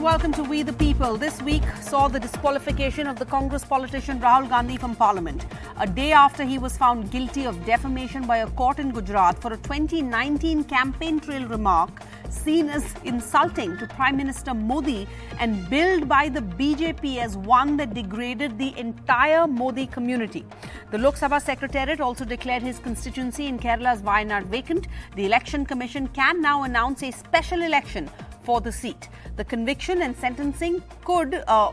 welcome 0.00 0.32
to 0.32 0.42
We 0.42 0.62
the 0.62 0.72
People. 0.72 1.18
This 1.18 1.42
week 1.42 1.62
saw 1.82 2.08
the 2.08 2.18
disqualification 2.18 3.06
of 3.06 3.18
the 3.18 3.26
Congress 3.26 3.66
politician 3.66 4.18
Rahul 4.18 4.48
Gandhi 4.48 4.78
from 4.78 4.96
Parliament, 4.96 5.44
a 5.78 5.86
day 5.86 6.10
after 6.10 6.42
he 6.42 6.56
was 6.56 6.74
found 6.74 7.10
guilty 7.10 7.44
of 7.44 7.66
defamation 7.66 8.26
by 8.26 8.38
a 8.38 8.46
court 8.46 8.78
in 8.78 8.92
Gujarat 8.92 9.38
for 9.38 9.52
a 9.52 9.58
2019 9.58 10.64
campaign 10.64 11.20
trail 11.20 11.46
remark 11.46 11.90
seen 12.32 12.68
as 12.68 12.94
insulting 13.04 13.76
to 13.78 13.86
Prime 13.86 14.16
Minister 14.16 14.54
Modi 14.54 15.06
and 15.38 15.68
billed 15.68 16.08
by 16.08 16.28
the 16.28 16.40
BJP 16.40 17.18
as 17.18 17.36
one 17.36 17.76
that 17.76 17.94
degraded 17.94 18.58
the 18.58 18.76
entire 18.78 19.46
Modi 19.46 19.86
community. 19.86 20.44
The 20.90 20.98
Lok 20.98 21.16
Sabha 21.16 21.40
Secretariat 21.40 22.00
also 22.00 22.24
declared 22.24 22.62
his 22.62 22.78
constituency 22.78 23.46
in 23.46 23.58
Kerala's 23.58 24.02
Wayanad 24.02 24.44
vacant. 24.46 24.88
The 25.16 25.26
Election 25.26 25.64
Commission 25.64 26.08
can 26.08 26.40
now 26.40 26.64
announce 26.64 27.02
a 27.02 27.10
special 27.10 27.62
election 27.62 28.10
for 28.42 28.60
the 28.60 28.72
seat. 28.72 29.08
The 29.36 29.44
conviction 29.44 30.02
and 30.02 30.16
sentencing 30.16 30.82
could 31.04 31.42
uh, 31.46 31.72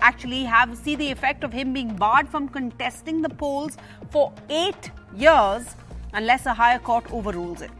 actually 0.00 0.44
have 0.44 0.76
see 0.76 0.96
the 0.96 1.10
effect 1.10 1.44
of 1.44 1.52
him 1.52 1.72
being 1.72 1.94
barred 1.96 2.28
from 2.28 2.48
contesting 2.48 3.22
the 3.22 3.28
polls 3.28 3.76
for 4.10 4.32
eight 4.50 4.90
years 5.14 5.76
unless 6.12 6.46
a 6.46 6.54
higher 6.54 6.78
court 6.78 7.04
overrules 7.12 7.62
it. 7.62 7.70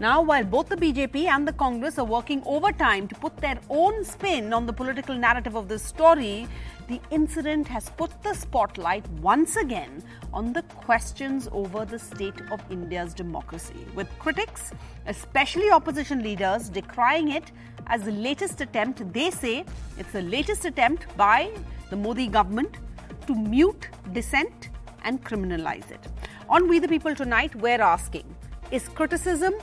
Now, 0.00 0.22
while 0.22 0.44
both 0.44 0.68
the 0.68 0.76
BJP 0.76 1.26
and 1.26 1.46
the 1.46 1.52
Congress 1.52 1.98
are 1.98 2.04
working 2.04 2.42
overtime 2.46 3.08
to 3.08 3.14
put 3.14 3.36
their 3.36 3.58
own 3.68 4.04
spin 4.04 4.52
on 4.52 4.66
the 4.66 4.72
political 4.72 5.14
narrative 5.14 5.54
of 5.54 5.68
this 5.68 5.82
story, 5.82 6.48
the 6.88 7.00
incident 7.10 7.68
has 7.68 7.90
put 7.90 8.10
the 8.22 8.34
spotlight 8.34 9.08
once 9.20 9.56
again 9.56 10.02
on 10.32 10.52
the 10.52 10.62
questions 10.62 11.48
over 11.52 11.84
the 11.84 11.98
state 11.98 12.40
of 12.50 12.60
India's 12.70 13.14
democracy, 13.14 13.86
with 13.94 14.08
critics, 14.18 14.72
especially 15.06 15.70
opposition 15.70 16.22
leaders, 16.22 16.68
decrying 16.68 17.30
it 17.30 17.52
as 17.86 18.02
the 18.02 18.12
latest 18.12 18.60
attempt, 18.60 19.12
they 19.12 19.30
say 19.30 19.64
it's 19.98 20.12
the 20.12 20.22
latest 20.22 20.64
attempt 20.64 21.14
by 21.16 21.50
the 21.90 21.96
Modi 21.96 22.26
government 22.26 22.76
to 23.26 23.34
mute 23.34 23.88
dissent 24.12 24.70
and 25.04 25.22
criminalize 25.24 25.90
it. 25.90 26.06
On 26.54 26.68
We 26.68 26.78
the 26.80 26.86
People 26.86 27.14
tonight, 27.14 27.54
we're 27.56 27.80
asking 27.80 28.26
Is 28.70 28.86
criticism 28.86 29.54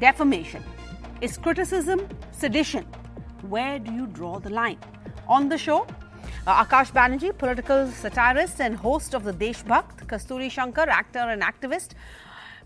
defamation? 0.00 0.64
Is 1.20 1.38
criticism 1.38 2.08
sedition? 2.32 2.84
Where 3.48 3.78
do 3.78 3.92
you 3.92 4.08
draw 4.08 4.40
the 4.40 4.50
line? 4.50 4.78
On 5.28 5.48
the 5.48 5.56
show, 5.56 5.86
uh, 6.48 6.64
Akash 6.64 6.90
Banerjee, 6.90 7.38
political 7.38 7.86
satirist 7.86 8.60
and 8.60 8.76
host 8.76 9.14
of 9.14 9.22
the 9.22 9.32
Deshbhakt, 9.32 10.08
Kasturi 10.08 10.50
Shankar, 10.50 10.88
actor 10.88 11.20
and 11.20 11.40
activist, 11.40 11.90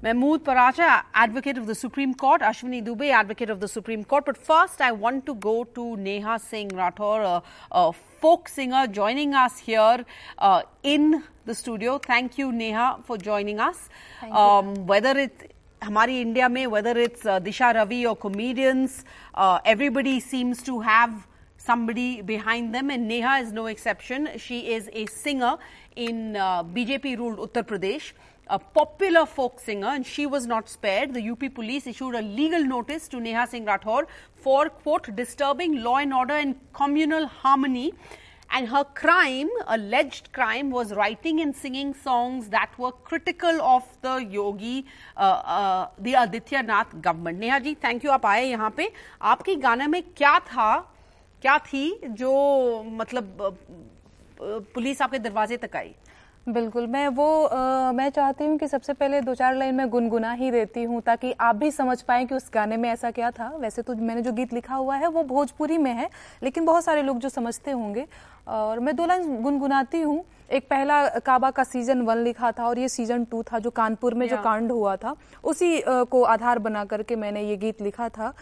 Mahmood 0.01 0.43
Paracha, 0.43 1.03
advocate 1.13 1.57
of 1.57 1.67
the 1.67 1.75
Supreme 1.75 2.13
Court, 2.13 2.41
Ashwini 2.41 2.85
Dubey, 2.85 3.11
advocate 3.11 3.49
of 3.49 3.59
the 3.59 3.67
Supreme 3.67 4.03
Court. 4.03 4.25
But 4.25 4.37
first, 4.37 4.81
I 4.81 4.91
want 4.91 5.25
to 5.25 5.35
go 5.35 5.63
to 5.63 5.97
Neha 5.97 6.39
Singh 6.39 6.69
Rathore, 6.69 7.23
a, 7.23 7.43
a 7.71 7.93
folk 7.93 8.49
singer, 8.49 8.87
joining 8.87 9.33
us 9.33 9.57
here 9.59 10.05
uh, 10.37 10.61
in 10.83 11.23
the 11.45 11.55
studio. 11.55 11.97
Thank 11.97 12.37
you, 12.37 12.51
Neha, 12.51 12.99
for 13.03 13.17
joining 13.17 13.59
us. 13.59 13.89
Um, 14.31 14.85
whether 14.85 15.17
it 15.17 15.49
हमारी 15.83 16.19
India 16.21 16.47
में 16.49 16.69
whether 16.71 16.97
it's 16.97 17.25
uh, 17.25 17.39
Disha 17.39 17.73
Ravi 17.75 18.05
or 18.05 18.15
comedians, 18.15 19.03
uh, 19.35 19.59
everybody 19.65 20.19
seems 20.19 20.63
to 20.63 20.79
have 20.79 21.27
somebody 21.57 22.21
behind 22.21 22.73
them, 22.73 22.89
and 22.89 23.07
Neha 23.07 23.39
is 23.41 23.51
no 23.51 23.67
exception. 23.67 24.29
She 24.37 24.73
is 24.73 24.89
a 24.93 25.05
singer 25.07 25.57
in 25.95 26.35
uh, 26.35 26.63
BJP 26.63 27.17
ruled 27.17 27.39
Uttar 27.39 27.63
Pradesh, 27.63 28.13
a 28.50 28.58
popular 28.58 29.26
folk 29.26 29.60
singer, 29.60 29.88
and 29.88 30.06
she 30.06 30.26
was 30.26 30.46
not 30.46 30.68
spared. 30.68 31.12
The 31.14 31.22
UP 31.30 31.48
police 31.54 31.86
issued 31.86 32.14
a 32.14 32.22
legal 32.22 32.64
notice 32.64 33.08
to 33.08 33.20
Neha 33.20 33.46
Singh 33.46 33.66
Rathore 33.66 34.06
for, 34.36 34.68
quote, 34.70 35.14
disturbing 35.14 35.82
law 35.82 35.96
and 35.98 36.14
order 36.14 36.34
and 36.34 36.56
communal 36.72 37.26
harmony. 37.26 37.92
And 38.50 38.68
her 38.68 38.82
crime, 38.94 39.50
alleged 39.66 40.32
crime, 40.32 40.70
was 40.70 40.92
writing 40.94 41.40
and 41.40 41.54
singing 41.54 41.92
songs 42.04 42.48
that 42.48 42.70
were 42.78 42.92
critical 43.10 43.60
of 43.60 43.82
the 44.00 44.14
Yogi, 44.36 44.84
uh, 45.16 45.42
uh, 45.54 45.88
the 45.98 46.14
Nath 46.62 46.94
government. 47.02 47.40
Neha 47.40 47.58
ji 47.58 47.74
thank 47.74 48.04
you 48.04 48.10
आप 48.10 48.26
आए 48.26 48.46
यहाँ 48.46 48.70
पे 48.76 48.92
आपके 49.22 49.54
गाने 49.54 49.86
में 49.86 50.02
क्या 50.02 50.38
था 50.38 50.70
क्या 51.42 51.58
थी 51.58 52.00
जो 52.04 52.32
मतलब 52.86 53.42
अ, 53.42 53.46
अ, 53.46 54.58
पुलिस 54.74 55.02
आपके 55.02 55.18
दरवाजे 55.18 55.56
तक 55.56 55.76
आई 55.76 55.94
बिल्कुल 56.48 56.86
मैं 56.86 57.06
वो 57.08 57.24
आ, 57.44 57.92
मैं 57.92 58.08
चाहती 58.10 58.44
हूँ 58.44 58.56
कि 58.58 58.66
सबसे 58.68 58.92
पहले 58.92 59.20
दो 59.20 59.34
चार 59.34 59.54
लाइन 59.54 59.74
में 59.74 59.88
गुनगुना 59.90 60.32
ही 60.32 60.50
देती 60.50 60.82
हूँ 60.82 61.00
ताकि 61.02 61.32
आप 61.40 61.56
भी 61.56 61.70
समझ 61.70 62.00
पाएँ 62.02 62.26
कि 62.26 62.34
उस 62.34 62.50
गाने 62.54 62.76
में 62.76 62.88
ऐसा 62.90 63.10
क्या 63.10 63.30
था। 63.30 63.48
वैसे 63.60 63.82
तो 63.82 63.94
मैंने 63.94 64.22
जो 64.22 64.32
गीत 64.32 64.52
लिखा 64.52 64.74
हुआ 64.74 64.96
है 64.96 65.08
वो 65.08 65.22
भोजपुरी 65.24 65.78
में 65.78 65.92
है 65.92 66.08
लेकिन 66.42 66.64
बहुत 66.64 66.84
सारे 66.84 67.02
लोग 67.02 67.18
जो 67.18 67.28
समझते 67.28 67.70
होंगे। 67.70 68.06
और 68.48 68.80
मैं 68.80 68.96
दो 68.96 69.06
लाइन 69.06 69.42
गुनगुनाती 69.42 70.00
हूँ। 70.00 70.24
एक 70.50 70.68
पहला 70.70 71.06
काबा 71.20 71.50
का 71.50 71.64
सीज़न 71.64 72.02
वन 72.02 72.18
लिखा 72.18 72.52
था 72.52 72.66
और 72.68 72.78
ये 72.78 72.88
सीज़न 72.88 73.24
टू 73.24 73.42
था 73.42 73.58
जो 73.58 73.70
कानपुर 73.70 74.14
में 74.14 74.28
जो 74.28 74.36
कांड 74.42 74.70
हुआ 74.72 74.96
था 74.96 75.14
उसी 75.44 75.82
को 75.86 76.22
आधार 76.24 76.58
बना 76.58 76.84
करके 76.84 77.16
मैंने 77.16 77.42
ये 77.42 77.56
गीत 77.56 77.82
लिखा 77.82 78.08
था 78.08 78.32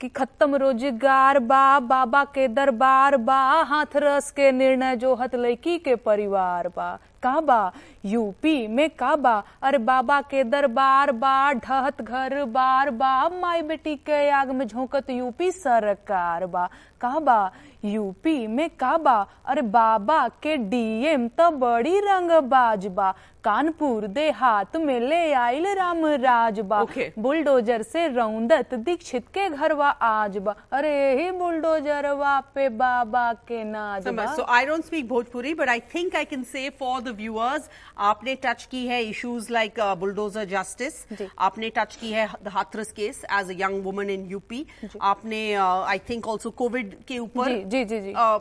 कि 0.00 0.08
खत्म 0.08 0.56
रोज़गार 0.56 1.38
बा 1.40 1.78
बाबा 1.80 2.24
के 2.34 2.46
दरबार 2.50 3.16
बा 3.18 3.40
हाथ 3.68 3.96
रस 3.96 4.30
के 4.30 4.50
निर्णय 4.52 4.96
जो 4.96 5.14
हत 5.14 5.34
लड़की 5.36 5.78
के 5.78 5.94
परिवार 5.98 6.68
बा। 6.68 6.98
का 7.22 7.40
बा 7.40 7.60
यूपी 8.04 8.66
में 8.66 8.88
का 8.98 9.14
बा 9.16 9.42
अरे 9.62 9.78
बाबा 9.78 10.20
के 10.30 10.44
दरबार 10.44 11.12
बा 11.12 11.52
ढहत 11.52 12.02
घर 12.02 12.44
बार 12.56 12.90
बा 12.90 13.28
माई 13.40 13.62
बेटी 13.62 13.96
के 14.06 14.28
आग 14.30 14.50
में 14.50 14.66
झोंकत 14.66 15.10
यूपी 15.10 15.50
सरकार 15.52 16.46
बा। 16.46 16.68
का 17.00 17.18
बा 17.18 17.40
यूपी 17.84 18.46
में 18.46 18.68
का 18.80 18.96
बा 19.04 19.14
अरे 19.48 19.62
बाबा 19.62 20.26
के 20.42 20.56
डीएम 20.56 21.28
तो 21.28 21.50
बड़ी 21.50 22.00
रंगबाज 22.00 22.86
बा। 22.96 23.14
कानपुर 23.44 24.06
देहात 24.06 24.76
में 24.76 24.98
ले 25.00 25.32
आइल 25.32 25.66
राम 25.76 26.04
राज 26.06 26.60
बा। 26.60 26.80
Okay. 26.84 27.08
बुलडोजर 27.18 27.82
से 27.82 28.06
रौंदत 28.14 28.74
दीक्षित 28.74 29.28
के 29.34 29.48
घर 29.48 29.58
घरवा 29.60 29.88
आज 29.88 30.36
बा। 30.38 30.54
अरे 30.72 30.92
ही 31.22 31.30
बुलडोजरवा 31.38 32.38
पे 32.54 32.68
बाबा 32.68 33.32
के 33.48 33.62
नाज 33.64 34.08
बा। 34.08 34.26
So 34.36 34.44
I 34.44 34.64
don't 34.66 34.84
speak 34.84 35.08
Bhojpuri, 35.08 35.56
but 35.56 35.68
I 35.68 35.80
think 35.94 36.14
I 36.14 36.24
can 36.24 36.44
say 36.44 36.70
for 36.70 37.00
the 37.00 37.09
viewers, 37.12 37.62
आपने 37.98 38.34
टच 38.34 38.68
की 38.70 38.86
है 38.86 39.12
issues 39.12 39.50
लाइक 39.50 39.80
बुलडोजर 39.80 40.44
जस्टिस 40.44 41.06
आपने 41.38 41.70
टच 41.70 41.96
की 41.96 42.12
है 42.12 42.28
the 42.30 42.52
Hathras 42.56 42.92
case 42.94 43.24
as 43.40 43.50
a 43.50 43.58
young 43.60 43.76
woman 43.84 44.10
in 44.16 44.28
UP, 44.36 44.64
आपने 45.00 45.54
आई 45.54 45.98
थिंक 45.98 46.28
ऑल्सो 46.28 46.50
कोविड 46.50 47.04
के 47.04 47.18
ऊपर 47.18 47.64
जी, 47.64 47.84
जी, 47.84 48.00
जी, 48.00 48.12
uh, 48.12 48.40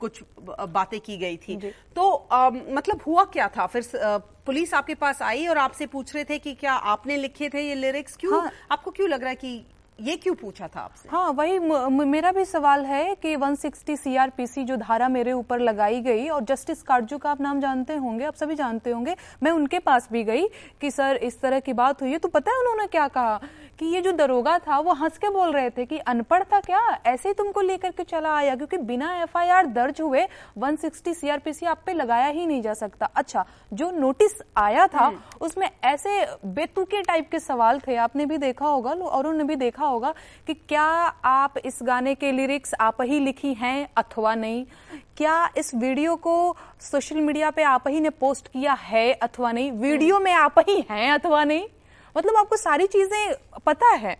कुछ 0.00 0.22
बातें 0.68 1.00
की 1.00 1.16
गई 1.16 1.36
थी। 1.36 1.56
तो 1.96 2.28
um, 2.32 2.60
मतलब 2.70 3.00
हुआ 3.06 3.24
क्या 3.24 3.48
था? 3.48 3.66
फिर 3.66 3.82
uh, 3.82 4.20
पुलिस 4.46 4.74
आपके 4.74 4.94
पास 4.94 5.22
आई 5.22 5.46
और 5.46 5.58
आपसे 5.58 5.86
पूछ 5.86 6.14
रहे 6.14 6.24
थे 6.24 6.38
कि 6.38 6.54
क्या 6.54 6.72
आपने 6.72 7.16
लिखे 7.16 7.48
थे 7.48 7.68
ये 7.68 7.74
लिरिक्स 7.74 8.16
क्यों? 8.16 8.40
हाँ। 8.40 8.50
आपको 8.70 8.90
क्यों 8.90 9.08
लग 9.08 9.20
रहा 9.20 9.30
है 9.30 9.36
कि 9.36 9.66
ये 10.00 10.16
क्यों 10.16 10.34
पूछा 10.34 10.66
था 10.66 10.80
आपसे? 10.80 11.08
हाँ 11.08 11.30
वही 11.30 11.58
मेरा 12.04 12.30
भी 12.32 12.44
सवाल 12.44 12.84
है 12.84 13.14
कि 13.14 13.34
160 13.36 13.96
सीआरपीसी 13.96 14.64
जो 14.64 14.76
धारा 14.76 15.08
मेरे 15.08 15.32
ऊपर 15.32 15.60
लगाई 15.60 16.00
गई 16.00 16.28
और 16.28 16.44
जस्टिस 16.44 16.82
काटजू 16.82 17.18
का 17.18 17.30
आप 17.30 17.40
नाम 17.40 17.60
जानते 17.60 17.94
होंगे, 17.96 18.24
आप 18.24 18.34
सभी 18.34 18.54
जानते 18.54 18.90
होंगे, 18.90 19.16
मैं 19.42 19.50
उनके 19.52 19.78
पास 19.78 20.08
भी 20.12 20.22
गई 20.24 20.46
कि, 20.80 20.90
सर, 20.90 21.16
इस 21.16 21.40
तरह 21.40 21.60
की 21.60 21.72
बात 21.72 22.02
हुई 22.02 22.10
है। 22.10 22.18
तो 22.18 22.28
पता 22.28 22.50
है 22.50 22.58
उन्होंने 22.58 22.86
क्या 22.86 23.06
कहा? 23.08 23.40
कि 23.80 23.86
ये 23.86 24.00
जो 24.00 24.12
दरोगा 24.12 24.58
था 24.58 24.78
वो 24.78 24.92
हंस 24.92 25.18
के 25.18 25.28
बोल 25.30 25.52
रहे 25.52 25.70
थे 25.70 25.84
कि 25.86 25.98
अनपढ़ 25.98 26.42
था 26.42 26.60
क्या? 26.60 26.80
ऐसे 27.06 27.28
ही 27.28 27.34
तुमको 27.34 27.60
लेकर 27.60 27.90
के 27.90 28.02
चला 28.02 28.34
आया 28.36 28.54
क्योंकि 28.56 28.76
बिना 28.76 29.12
एफआईआर 29.22 29.66
दर्ज 29.66 30.00
हुए 30.00 30.26
160 30.58 31.14
सीआरपीसी 31.14 31.66
आप 31.66 31.82
पे 31.86 31.92
लगाया 31.92 32.26
ही 32.26 32.46
नहीं 32.46 32.62
जा 32.62 32.74
सकता। 32.74 33.06
अच्छा 33.06 33.44
जो 33.72 33.90
नोटिस 33.90 34.38
आया 34.56 34.86
था 34.86 35.10
उसमें 35.40 35.68
ऐसे 35.84 36.20
बेतुके 36.46 37.02
टाइप 37.02 37.30
के 37.30 37.38
सवाल 37.38 37.80
थे। 37.80 37.96
आपने 37.96 38.26
भी 38.26 38.38
देखा 38.38 38.66
होगा 38.66 38.90
औरों 38.90 39.32
ने 39.32 39.44
भी 39.44 39.56
देखा 39.56 39.86
होगा 39.86 40.14
कि 40.46 40.54
क्या 40.54 40.82
आप 41.24 41.58
इस 41.64 41.78
गाने 41.82 42.14
के 42.14 42.32
लिरिक्स 42.32 42.74
आप 42.80 43.02
ही 43.02 43.20
लिखी 43.20 43.54
हैं 43.54 43.88
अथवा 43.96 44.34
नहीं? 44.34 44.64
क्या 45.16 45.48
इस 45.56 45.74
वीडियो 45.74 46.16
को 46.16 46.56
सोशल 46.80 47.20
मीडिया 47.20 47.50
पे 47.50 47.62
आप 47.62 47.88
ही 47.88 48.00
ने 48.00 48.10
पोस्ट 48.10 48.48
किया 48.48 48.72
है 48.72 49.12
अथवा 49.12 49.52
नहीं? 49.52 49.72
वीडियो 49.72 50.20
में 50.20 50.32
आप 50.32 50.58
ही 50.58 50.84
हैं 50.90 51.10
अथवा 51.12 51.44
नहीं? 51.44 51.66
मतलब 52.16 52.36
आपको 52.36 52.56
सारी 52.56 52.86
चीज़ें 52.88 53.34
पता 53.66 53.94
है 53.96 54.16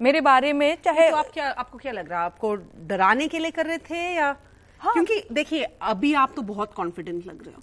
मेरे 0.00 0.20
बारे 0.20 0.52
में 0.52 0.76
चाहे 0.84 1.10
तो 1.10 1.16
आप 1.16 1.30
क्या 1.32 1.48
आपको 1.50 1.78
क्या 1.78 1.92
लग 1.92 2.08
रहा 2.10 2.18
है? 2.18 2.24
आपको 2.24 2.54
डराने 2.88 3.28
के 3.28 3.38
लिए 3.38 3.50
कर 3.50 3.66
रहे 3.66 3.78
थे 3.80 4.14
या 4.14 4.34
हाँ। 4.80 4.92
क्योंकि 4.92 5.22
देखिए 5.32 5.66
अभी 5.82 6.12
आप 6.14 6.32
तो 6.36 6.42
बहुत 6.44 6.72
कॉन्फिडेंट 6.74 7.26
लग 7.26 7.42
रहे 7.44 7.54
हो। 7.54 7.62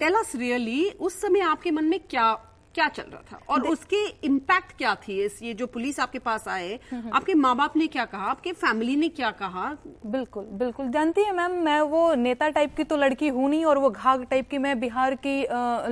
टेल 0.00 0.14
अस 0.14 0.32
रियली 0.36 0.88
उस 0.90 1.20
समय 1.20 1.40
आपके 1.42 1.70
मन 1.70 1.84
में 1.84 1.98
क्या 2.00 2.32
क्या 2.74 2.86
चल 2.88 3.02
रहा 3.02 3.20
था? 3.22 3.38
और 3.48 3.66
उसके 3.68 3.96
इम्पैक्ट 4.26 4.72
क्या 4.78 4.94
थी 4.98 5.20
इस 5.24 5.38
ये 5.42 5.52
जो 5.54 5.66
पुलिस 5.66 5.98
आपके 6.00 6.18
पास 6.18 6.46
आए 6.48 6.78
आपके 7.12 7.34
माँ 7.34 7.54
बाप 7.56 7.76
ने 7.76 7.86
क्या 7.86 8.04
कहा? 8.04 8.24
आपके 8.26 8.52
फैमिली 8.52 8.96
ने 8.96 9.08
क्या 9.10 9.30
कहा? 9.32 9.68
बिल्कुल 10.06 10.44
बिल्कुल। 10.54 10.88
जानती 10.90 11.24
है 11.24 11.32
मैम 11.32 11.52
मैं 11.64 11.80
वो 11.82 12.14
नेता 12.14 12.48
टाइप 12.48 12.74
की 12.76 12.84
तो 12.84 12.96
लड़की 12.96 13.28
हूँ 13.28 13.48
नहीं 13.50 13.64
और 13.64 13.78
वो 13.78 13.90
घाघ 13.90 14.24
टाइप 14.24 14.48
की 14.50 14.58
मैं 14.58 14.78
बिहार 14.80 15.14
की 15.26 15.40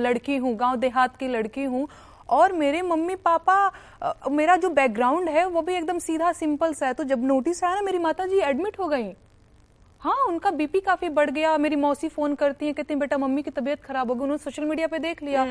लड़की 0.01 0.35
हूँ 0.37 0.55
गाँव 0.55 0.75
देहात 0.77 1.15
की 1.17 1.27
लड़की 1.27 1.63
हूँ। 1.65 1.87
और 2.33 2.53
मेरे 2.53 2.81
मम्मी 2.83 3.15
पापा 3.23 4.29
मेरा 4.31 4.55
जो 4.57 4.69
बैकग्राउंड 4.71 5.29
है 5.29 5.45
वो 5.47 5.61
भी 5.61 5.75
एकदम 5.75 5.99
सीधा 6.01 6.31
सिंपल 6.33 6.73
सा 6.73 6.87
है। 6.87 6.93
तो 6.93 7.03
जब 7.05 7.23
नोटिस 7.25 7.63
आया 7.63 7.75
ना 7.75 7.81
मेरी 7.81 7.97
माता 7.99 8.25
जी 8.25 8.39
एडमिट 8.41 8.79
हो 8.79 8.87
गई। 8.87 9.13
हाँ 10.01 10.15
उनका 10.27 10.49
बीपी 10.51 10.79
काफ़ी 10.79 11.09
बढ़ 11.09 11.29
गया। 11.29 11.57
मेरी 11.57 11.75
मौसी 11.75 12.07
फ़ोन 12.09 12.33
करती 12.35 12.65
है 12.65 12.73
कहती 12.73 12.93
हैं 12.93 12.99
बेटा 12.99 13.17
मम्मी 13.17 13.41
की 13.41 13.51
तबीयत 13.51 13.83
खराब 13.83 14.09
हो 14.09 14.15
गई। 14.15 14.21
उन्होंने 14.21 14.43
सोशल 14.43 14.65
मीडिया 14.65 14.87
पे 14.87 14.99
देख 14.99 15.21
लिया। 15.23 15.45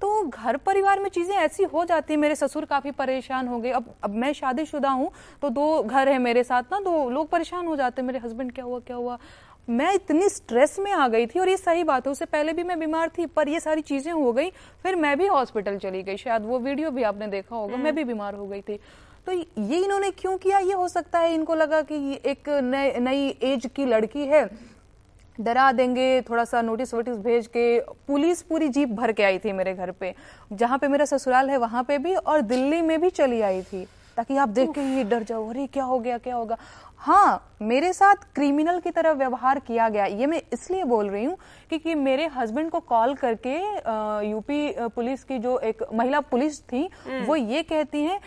तो 0.00 0.22
घर 0.24 0.56
परिवार 0.58 1.00
में 1.00 1.08
चीज़ें 1.10 1.34
ऐसी 1.36 1.64
हो 1.64 1.84
जाती 1.84 2.12
है। 2.12 2.18
मेरे 2.20 2.34
ससुर 2.34 2.64
काफ़ी 2.64 2.90
परेशान 2.92 3.48
हो 3.48 3.58
गए। 3.58 3.70
अब 3.70 3.94
अब 4.04 4.14
मैं 4.14 4.32
शादीशुदा 4.32 4.90
हूँ 4.90 5.10
तो 5.42 5.48
दो 5.50 5.82
घर 5.82 6.08
है 6.08 6.18
मेरे 6.20 6.44
साथ 6.44 6.62
ना 6.72 6.80
तो 6.80 7.08
लोग 7.10 7.28
परेशान 7.30 7.66
हो 7.66 7.76
जाते 7.76 8.02
हैं। 8.02 8.06
मेरे 8.06 8.18
हस्बैंड 8.18 8.52
क्या 8.52 8.64
हुआ 8.64 8.78
क्या 8.80 8.96
हुआ? 8.96 9.18
मैं 9.68 9.92
इतनी 9.94 10.28
स्ट्रेस 10.28 10.78
में 10.78 10.90
आ 10.92 11.06
गई 11.08 11.26
थी 11.26 11.38
और 11.38 11.48
ये 11.48 11.56
सही 11.56 11.84
बात 11.84 12.06
है 12.06 12.12
उससे 12.12 12.24
पहले 12.26 12.52
भी 12.52 12.62
मैं 12.62 12.78
बीमार 12.80 13.10
थी 13.18 13.26
पर 13.26 13.48
ये 13.48 13.60
सारी 13.60 13.82
चीज़ें 13.82 14.12
हो 14.12 14.32
गई 14.32 14.50
फिर 14.82 14.96
मैं 14.96 15.16
भी 15.18 15.26
हॉस्पिटल 15.26 15.76
चली 15.78 16.02
गई। 16.02 16.16
शायद 16.16 16.42
वो 16.44 16.58
वीडियो 16.58 16.90
भी 16.90 17.02
आपने 17.02 17.26
देखा 17.28 17.56
होगा 17.56 17.76
मैं 17.76 17.94
भी 17.94 18.04
बीमार 18.04 18.34
हो 18.34 18.46
गई 18.46 18.60
थी। 18.60 18.78
तो 19.26 19.32
ये 19.32 19.78
इन्होंने 19.78 20.10
क्यों 20.12 20.36
किया? 20.38 20.58
ये 20.58 20.72
हो 20.72 20.88
सकता 20.88 21.18
है 21.18 21.34
इनको 21.34 21.54
लगा 21.54 21.80
कि 21.82 22.20
एक 22.24 22.48
नई 22.48 22.92
नई 23.00 23.28
एज 23.42 23.68
की 23.76 23.84
लड़की 23.86 24.26
है। 24.26 24.48
डरा 25.38 25.70
देंगे 25.72 26.20
थोड़ा 26.22 26.44
सा 26.44 26.62
नोटिस 26.62 26.92
वोटिस 26.94 27.16
भेज 27.18 27.46
के 27.46 27.80
पुलिस 28.06 28.42
पूरी 28.42 28.68
जीप 28.68 28.88
भर 28.90 29.12
के 29.12 29.22
आई 29.22 29.38
थी 29.38 29.52
मेरे 29.52 29.74
घर 29.74 29.90
पे। 29.90 30.14
जहाँ 30.52 30.78
पे 30.78 30.88
मेरा 30.88 31.04
ससुराल 31.04 31.50
है 31.50 31.56
वहाँ 31.58 31.82
पे 31.84 31.98
भी 31.98 32.14
और 32.14 32.40
दिल्ली 32.42 32.80
में 32.82 33.00
भी 33.00 33.10
चली 33.10 33.40
आई 33.42 33.62
थी। 33.62 33.86
ताकि 34.20 34.36
आप 34.36 34.48
देख 34.48 34.70
के 34.70 34.80
ये 34.86 35.02
डर 35.04 35.22
जाओ 35.22 35.48
अरे 35.50 35.66
क्या 35.66 35.84
हो 35.84 35.98
गया 35.98 36.16
क्या 36.18 36.34
होगा? 36.36 36.56
हाँ 36.98 37.56
मेरे 37.62 37.92
साथ 37.92 38.24
क्रिमिनल 38.34 38.80
की 38.80 38.90
तरह 38.90 39.12
व्यवहार 39.12 39.58
किया 39.66 39.88
गया 39.88 40.04
ये 40.04 40.26
मैं 40.26 40.40
इसलिए 40.52 40.84
बोल 40.84 41.08
रही 41.10 41.24
हूँ 41.24 41.36
क्योंकि 41.68 41.94
मेरे 41.96 42.26
हस्बैंड 42.34 42.70
को 42.70 42.80
कॉल 42.84 43.14
करके 43.14 43.56
यूपी 44.28 44.60
पुलिस 44.94 45.24
की 45.24 45.38
जो 45.38 45.58
एक 45.64 45.82
महिला 45.94 46.20
पुलिस 46.28 46.60
थी 46.62 46.88
वो 47.26 47.36
ये 47.36 47.62
कहती 47.62 48.02
हैं 48.02 48.20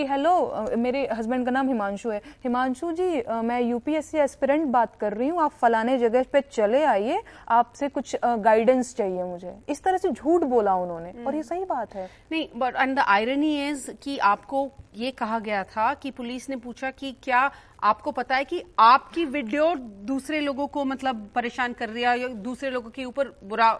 कि 0.00 0.06
हेलो 0.06 0.66
मेरे 0.78 1.00
हस्बैंड 1.12 1.44
का 1.44 1.50
नाम 1.50 1.68
हिमांशु 1.68 2.10
है। 2.10 2.20
हिमांशु 2.44 2.90
जी 2.92 3.22
मैं 3.44 3.60
यूपीएससी 3.60 4.18
एस्पिरेंट 4.18 4.64
बात 4.66 4.94
कर 4.96 5.12
रही 5.12 5.28
हूँ। 5.28 5.40
आप 5.42 5.52
फलाने 5.52 5.96
जगह 5.98 6.24
पे 6.32 6.40
चले 6.42 6.82
आइए। 6.84 7.20
आपसे 7.48 7.88
कुछ 7.88 8.16
गाइडेंस 8.24 8.94
चाहिए 8.96 9.24
मुझे। 9.24 9.52
इस 9.68 9.82
तरह 9.82 9.96
से 9.96 10.10
झूठ 10.10 10.44
बोला 10.44 10.74
उन्होंने 10.74 11.12
और 11.24 11.34
ये 11.34 11.42
सही 11.42 11.64
बात 11.64 11.94
है। 11.94 12.08
नहीं 12.32 12.46
but 12.56 12.76
and 12.76 12.96
the 12.96 13.04
irony 13.08 13.68
is 13.68 13.90
कि 14.02 14.16
आपको 14.18 14.68
ये 14.96 15.10
कहा 15.10 15.38
गया 15.38 15.62
था 15.66 15.92
कि 15.94 16.10
पुलिस 16.10 16.48
ने 16.50 16.56
पूछा 16.56 16.90
कि 16.92 17.12
क्या 17.22 17.50
आपको 17.82 18.10
पता 18.12 18.36
है 18.36 18.44
कि 18.44 18.62
आपकी 18.78 19.24
वीडियो 19.26 19.74
दूसरे 20.06 20.40
लोगों 20.40 20.66
को 20.66 20.84
मतलब 20.84 21.28
परेशान 21.34 21.72
कर 21.72 21.88
रही 21.88 22.02
है 22.02 22.18
या 22.20 22.28
दूसरे 22.48 22.70
लोगों 22.70 22.90
के 22.90 23.04
ऊपर 23.04 23.28
बुरा 23.44 23.72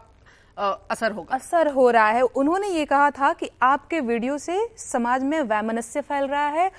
असर 0.58 1.12
होगा। 1.12 1.34
असर 1.34 1.68
हो 1.68 1.88
रहा 1.90 2.08
है। 2.08 2.22
उन्होंने 2.22 2.68
ये 2.68 2.84
कहा 2.84 3.10
था 3.10 3.32
कि 3.32 3.48
आपके 3.62 4.00
वीडियो 4.02 4.38
से 4.38 4.58
समाज 4.78 5.24
में 5.24 5.40
वैमनस्य 5.42 6.00
फैल 6.00 6.26
रहा 6.26 6.46
है 6.48 6.70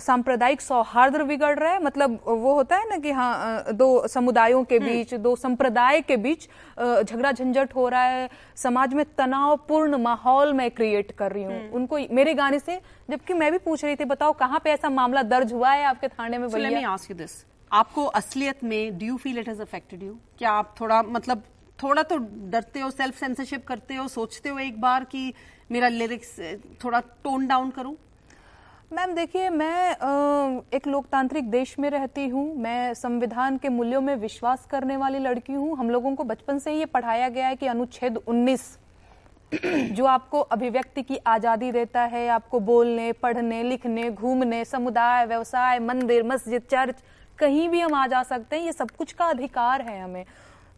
सांप्रदायिक 0.00 0.60
सौहार्द 0.60 1.20
बिगड़ 1.22 1.58
रहा 1.58 1.72
है। 1.72 1.82
मतलब 1.84 2.18
वो 2.26 2.54
होता 2.54 2.76
है 2.76 2.88
ना 2.90 2.98
कि 2.98 3.10
हाँ 3.12 3.72
दो 3.74 4.06
समुदायों 4.08 4.62
के 4.64 4.78
बीच 4.78 5.14
दो 5.16 5.34
संप्रदाय 5.36 6.00
के 6.00 6.16
बीच 6.18 6.48
झगड़ा 6.78 7.32
झंझट 7.32 7.74
हो 7.74 7.88
रहा 7.88 8.02
है। 8.02 8.28
समाज 8.56 8.94
में 8.94 9.04
तनावपूर्ण 9.18 10.02
माहौल 10.02 10.52
मैं 10.52 10.70
क्रिएट 10.70 11.12
कर 11.12 11.32
रही 11.32 11.44
हूँ। 11.44 11.70
उनको 11.72 11.98
मेरे 12.12 12.34
गाने 12.34 12.58
से 12.58 12.80
जबकि 13.10 13.34
मैं 13.34 13.50
भी 13.52 13.58
पूछ 13.60 13.84
रही 13.84 13.96
थी 13.96 14.04
बताओ 14.06 14.32
कहाँ 14.34 14.60
पे 14.64 14.70
ऐसा 14.70 14.90
मामला 14.90 15.22
दर्ज 15.24 15.52
हुआ 15.52 15.72
है 15.72 15.84
आपके 15.84 16.08
थाने 16.08 16.38
में 16.38 16.48
so, 16.48 17.28
आपको 17.70 18.04
असलियत 18.06 18.64
में 18.64 18.98
do 18.98 19.06
you 19.06 19.16
feel 19.16 19.38
it 19.38 19.48
has 19.48 19.60
affected 19.62 20.02
you 20.02 20.16
क्या 20.38 20.50
आप 20.52 20.74
थोड़ा 20.80 21.02
मतलब 21.02 21.42
थोड़ा 21.78 22.02
तो 22.02 22.16
डरते 22.50 22.80
हो 22.80 22.90
सेल्फ 22.90 23.18
सेंसरशिप 23.18 23.66
करते 23.66 23.94
हो, 23.94 24.08
सोचते 24.08 24.48
हो 24.48 24.58
एक 24.58 24.80
बार 24.80 25.04
कि 25.04 25.32
मेरा 25.72 25.88
लिरिक्स 25.88 26.36
थोड़ा 26.84 27.00
टोन 27.00 27.46
डाउन 27.46 27.70
करूँ? 27.70 27.96
मैम, 28.92 29.14
देखिए, 29.14 29.48
मैं 29.50 29.90
एक 30.74 30.86
लोकतांत्रिक 30.86 31.50
देश 31.50 31.78
में 31.78 31.88
रहती 31.90 32.26
हूँ। 32.28 32.44
मैं 32.56 32.94
संविधान 32.94 33.56
के 33.58 33.68
मूल्यों 33.68 34.00
में 34.00 34.14
विश्वास 34.16 34.66
करने 34.70 34.96
वाली 34.96 35.18
लड़की 35.18 35.52
हूँ। 35.52 35.76
हम 35.78 35.90
लोगों 35.90 36.14
को 36.14 36.24
बचपन 36.24 36.58
से 36.58 36.70
ही 36.70 36.78
ये 36.78 36.86
पढ़ाया 36.86 37.28
गया 37.28 37.46
है 37.48 37.56
कि 37.56 37.66
अनुच्छेद 37.66 38.16
19 38.18 38.78
जो 39.92 40.04
आपको 40.04 40.40
अभिव्यक्ति 40.40 41.02
की 41.02 41.16
आज़ादी 41.16 41.72
देता 41.72 42.02
है, 42.02 42.28
आपको 42.28 42.60
बोलने, 42.60 43.12
पढ़ने, 43.12 43.62
लिखने, 43.62 44.10
घूमने, 44.10 44.64
समुदाय, 44.64 45.26
व्यवसाय, 45.26 45.78
मंदिर, 45.78 46.22
मस्जिद, 46.22 46.62
चर्च, 46.62 47.02
कहीं 47.38 47.68
भी 47.68 47.80
हम 47.80 47.94
आ 47.94 48.06
जा 48.06 48.22
सकते 48.22 48.56
हैं, 48.56 48.64
ये 48.64 48.72
सब 48.72 48.90
कुछ 48.90 49.12
का 49.12 49.26
अधिकार 49.26 49.82
है 49.82 50.00
हमें। 50.02 50.24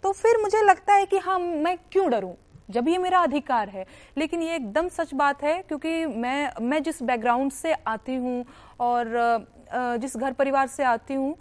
तो 0.04 0.10
फिर 0.12 0.36
मुझे 0.42 0.60
लगता 0.62 0.94
है 0.94 1.04
कि 1.06 1.18
हाँ 1.18 1.38
मैं 1.38 1.76
क्यों 1.92 2.10
डरूं? 2.10 2.32
जब 2.70 2.88
ये 2.88 2.98
मेरा 2.98 3.18
अधिकार 3.18 3.68
है। 3.68 3.84
लेकिन 4.18 4.42
ये 4.42 4.54
एकदम 4.56 4.88
सच 4.88 5.14
बात 5.14 5.42
है, 5.42 5.54
क्योंकि 5.62 6.04
मैं 6.06 6.50
मैं 6.62 6.82
जिस 6.82 7.02
बैकग्राउंड 7.02 7.52
से 7.52 7.72
आती 7.72 8.14
हूँ 8.14 8.44
और 8.80 9.46
जिस 10.00 10.16
घर 10.16 10.32
परिवार 10.32 10.66
से 10.66 10.84
आती 10.84 11.14
हूँ 11.14 11.34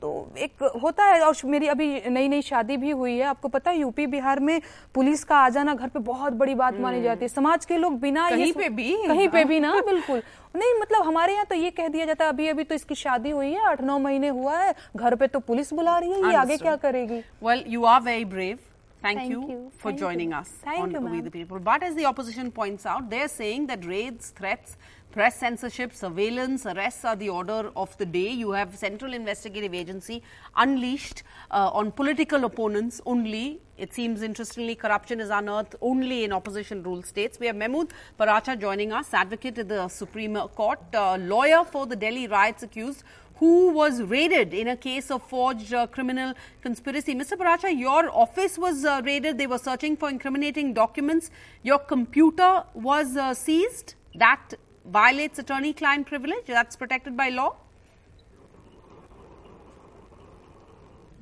तो 0.00 0.10
एक 0.38 0.62
होता 0.82 1.04
है 1.04 1.20
और 1.20 1.36
मेरी 1.44 1.66
अभी 1.66 1.86
नई 2.10 2.28
नई 2.28 2.42
शादी 2.42 2.76
भी 2.76 2.90
हुई 2.90 3.16
है। 3.16 3.24
आपको 3.26 3.48
पता 3.48 3.70
है 3.70 3.78
यूपी 3.78 4.06
बिहार 4.06 4.40
में 4.40 4.60
पुलिस 4.94 5.24
का 5.24 5.36
आ 5.36 5.48
जाना 5.48 5.74
घर 5.74 5.88
पे 5.88 5.98
बहुत 5.98 6.32
बड़ी 6.32 6.54
बात 6.54 6.78
मानी 6.80 6.96
हम्म। 6.96 7.04
जाती 7.04 7.24
है। 7.24 7.28
समाज 7.28 7.64
के 7.64 7.76
लोग 7.76 7.98
बिना 8.00 8.28
कहीं 8.30 8.52
पे 8.52 8.68
भी 8.68 8.96
कहीं 9.06 9.28
पे 9.28 9.44
भी 9.44 9.60
ना 9.60 9.74
बिल्कुल। 9.86 10.22
नहीं 10.56 10.80
मतलब 10.80 11.06
हमारे 11.06 11.32
यहाँ 11.32 11.46
तो 11.46 11.54
ये 11.54 11.70
कह 11.70 11.88
दिया 11.88 12.06
जाता 12.06 12.24
है 12.24 12.30
अभी 12.30 12.48
अभी 12.48 12.64
तो 12.64 12.74
इसकी 12.74 12.94
शादी 12.94 13.30
हुई 13.30 13.52
है 13.52 13.64
आठ 13.70 13.80
नौ 13.80 13.98
महीने 13.98 14.28
हुआ 14.28 14.58
है 14.58 14.74
घर 14.96 15.14
पे 15.14 15.26
तो 15.26 15.40
पुलिस 15.50 15.72
बुला 15.74 15.98
रही 15.98 16.12
है 16.12 16.28
ये 16.28 16.34
आगे 16.36 16.56
क्या 16.56 16.76
करेगी? 16.76 17.20
Well 17.42 17.64
you 17.68 17.84
are 17.84 18.00
very 18.00 18.24
brave 18.24 18.58
Thank, 19.02 19.18
Thank, 19.18 19.30
you, 19.30 19.42
you. 19.48 19.70
for 19.78 19.90
Thank 19.90 20.00
joining 20.00 20.30
you. 20.30 20.36
us 20.36 20.48
Thank 20.62 20.80
on 20.80 20.90
you, 20.90 21.00
We 21.00 21.20
the 21.20 21.30
People. 21.30 21.60
But 21.60 21.84
as 21.84 21.94
the 21.94 22.04
opposition 22.04 22.50
points 22.50 22.84
out, 22.84 23.04
they're 23.10 23.28
saying 23.28 23.66
that 23.68 23.84
raids, 23.84 24.30
threats, 24.30 24.76
Press 25.18 25.34
censorship, 25.34 25.92
surveillance, 25.92 26.64
arrests 26.64 27.04
are 27.04 27.16
the 27.16 27.28
order 27.28 27.72
of 27.74 27.98
the 27.98 28.06
day. 28.06 28.30
You 28.30 28.52
have 28.52 28.76
Central 28.76 29.12
Investigative 29.12 29.74
Agency 29.74 30.22
unleashed 30.54 31.24
uh, 31.50 31.70
on 31.72 31.90
political 31.90 32.44
opponents 32.44 33.00
only. 33.04 33.60
It 33.76 33.92
seems, 33.92 34.22
interestingly, 34.22 34.76
corruption 34.76 35.18
is 35.18 35.30
unearthed 35.30 35.74
only 35.80 36.22
in 36.22 36.32
opposition 36.32 36.84
rule 36.84 37.02
states. 37.02 37.40
We 37.40 37.48
have 37.48 37.56
Mehmood 37.56 37.90
Paracha 38.16 38.60
joining 38.60 38.92
us, 38.92 39.12
advocate 39.12 39.58
at 39.58 39.68
the 39.68 39.88
Supreme 39.88 40.36
Court, 40.54 40.78
uh, 40.94 41.16
lawyer 41.16 41.64
for 41.64 41.84
the 41.84 41.96
Delhi 41.96 42.28
riots 42.28 42.62
accused 42.62 43.02
who 43.40 43.72
was 43.72 44.00
raided 44.02 44.54
in 44.54 44.68
a 44.68 44.76
case 44.76 45.10
of 45.10 45.24
forged 45.24 45.74
uh, 45.74 45.88
criminal 45.88 46.32
conspiracy. 46.62 47.16
Mr. 47.16 47.32
Paracha, 47.32 47.76
your 47.76 48.08
office 48.16 48.56
was 48.56 48.84
uh, 48.84 49.02
raided. 49.04 49.36
They 49.36 49.48
were 49.48 49.58
searching 49.58 49.96
for 49.96 50.10
incriminating 50.10 50.74
documents. 50.74 51.32
Your 51.64 51.80
computer 51.80 52.62
was 52.72 53.16
uh, 53.16 53.34
seized. 53.34 53.94
That 54.14 54.54
violates 54.88 55.38
attorney 55.38 55.72
client 55.72 56.06
privilege 56.06 56.46
that's 56.46 56.76
protected 56.76 57.16
by 57.16 57.28
law? 57.28 57.56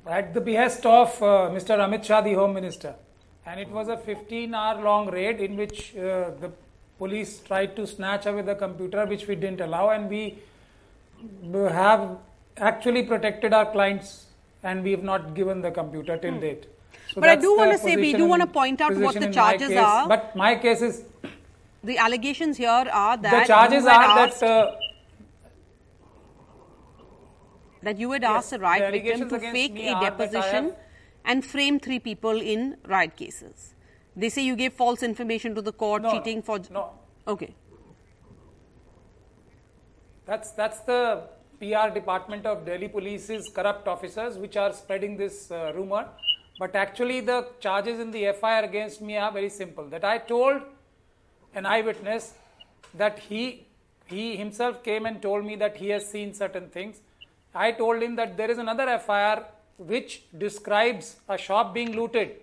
At 0.05 0.33
the 0.33 0.39
behest 0.41 0.85
of 0.85 1.21
uh, 1.21 1.49
Mr. 1.51 1.77
Amit 1.77 2.05
Shah, 2.05 2.21
the 2.21 2.33
Home 2.33 2.53
Minister. 2.53 2.95
And 3.45 3.59
it 3.59 3.69
was 3.69 3.89
a 3.89 3.97
15 3.97 4.53
hour 4.53 4.81
long 4.81 5.09
raid 5.09 5.41
in 5.41 5.57
which 5.57 5.95
uh, 5.95 6.31
the 6.39 6.51
police 6.97 7.39
tried 7.39 7.75
to 7.75 7.85
snatch 7.85 8.25
away 8.25 8.41
the 8.41 8.55
computer, 8.55 9.05
which 9.05 9.27
we 9.27 9.35
didn't 9.35 9.61
allow, 9.61 9.89
and 9.89 10.09
we 10.09 10.39
have 11.53 12.17
actually 12.57 13.03
protected 13.03 13.53
our 13.53 13.71
clients 13.71 14.25
and 14.63 14.83
we 14.83 14.91
have 14.91 15.03
not 15.03 15.33
given 15.35 15.61
the 15.61 15.71
computer 15.71 16.17
till 16.17 16.33
hmm. 16.33 16.39
date. 16.39 16.67
So 17.13 17.21
but 17.21 17.29
I 17.29 17.35
do 17.35 17.55
want 17.55 17.71
to 17.71 17.77
say, 17.77 17.95
we 17.95 18.13
do 18.13 18.25
want 18.25 18.41
to 18.41 18.47
point 18.47 18.81
out 18.81 18.95
what 18.95 19.15
the 19.15 19.31
charges 19.31 19.71
are. 19.71 20.07
But 20.07 20.35
my 20.35 20.55
case 20.55 20.81
is 20.81 21.03
the 21.83 21.97
allegations 21.97 22.57
here 22.57 22.69
are 22.69 23.17
that 23.17 23.41
the 23.41 23.47
charges 23.47 23.85
are 23.85 24.15
that 24.15 24.43
uh, 24.43 24.75
that 27.83 27.97
you 27.97 28.11
had 28.11 28.21
yes, 28.23 28.31
asked 28.31 28.53
a 28.53 28.59
riot 28.59 28.91
victim 28.91 29.29
to 29.29 29.39
fake 29.39 29.79
a 29.79 29.99
deposition 29.99 30.73
and 31.25 31.45
frame 31.45 31.79
three 31.79 31.99
people 31.99 32.41
in 32.41 32.77
riot 32.87 33.15
cases. 33.15 33.73
They 34.15 34.29
say 34.29 34.41
you 34.41 34.55
gave 34.55 34.73
false 34.73 35.03
information 35.03 35.53
to 35.55 35.61
the 35.61 35.71
court, 35.71 36.01
no, 36.01 36.11
cheating 36.11 36.41
for. 36.41 36.59
No. 36.71 36.91
Okay. 37.27 37.53
That's 40.25 40.51
that's 40.51 40.79
the 40.79 41.23
PR 41.59 41.89
department 41.93 42.45
of 42.45 42.65
Delhi 42.65 42.87
Police's 42.87 43.49
corrupt 43.53 43.87
officers 43.87 44.37
which 44.37 44.57
are 44.57 44.73
spreading 44.73 45.17
this 45.17 45.51
uh, 45.51 45.71
rumor. 45.75 46.07
But 46.59 46.75
actually, 46.75 47.21
the 47.21 47.47
charges 47.59 47.99
in 47.99 48.09
the 48.09 48.33
FIR 48.41 48.63
against 48.63 49.01
me 49.01 49.17
are 49.17 49.31
very 49.31 49.49
simple. 49.49 49.87
That 49.87 50.03
I 50.03 50.17
told 50.17 50.63
an 51.61 51.65
eyewitness 51.65 52.33
that 52.93 53.19
he 53.29 53.43
he 54.15 54.25
himself 54.37 54.83
came 54.83 55.05
and 55.05 55.21
told 55.21 55.45
me 55.45 55.55
that 55.61 55.77
he 55.77 55.89
has 55.89 56.09
seen 56.09 56.33
certain 56.33 56.69
things. 56.75 57.01
I 57.53 57.71
told 57.79 58.01
him 58.01 58.15
that 58.15 58.37
there 58.37 58.49
is 58.49 58.57
another 58.57 58.85
FIR 59.05 59.43
which 59.77 60.23
describes 60.37 61.17
a 61.27 61.37
shop 61.37 61.73
being 61.73 61.95
looted, 61.95 62.37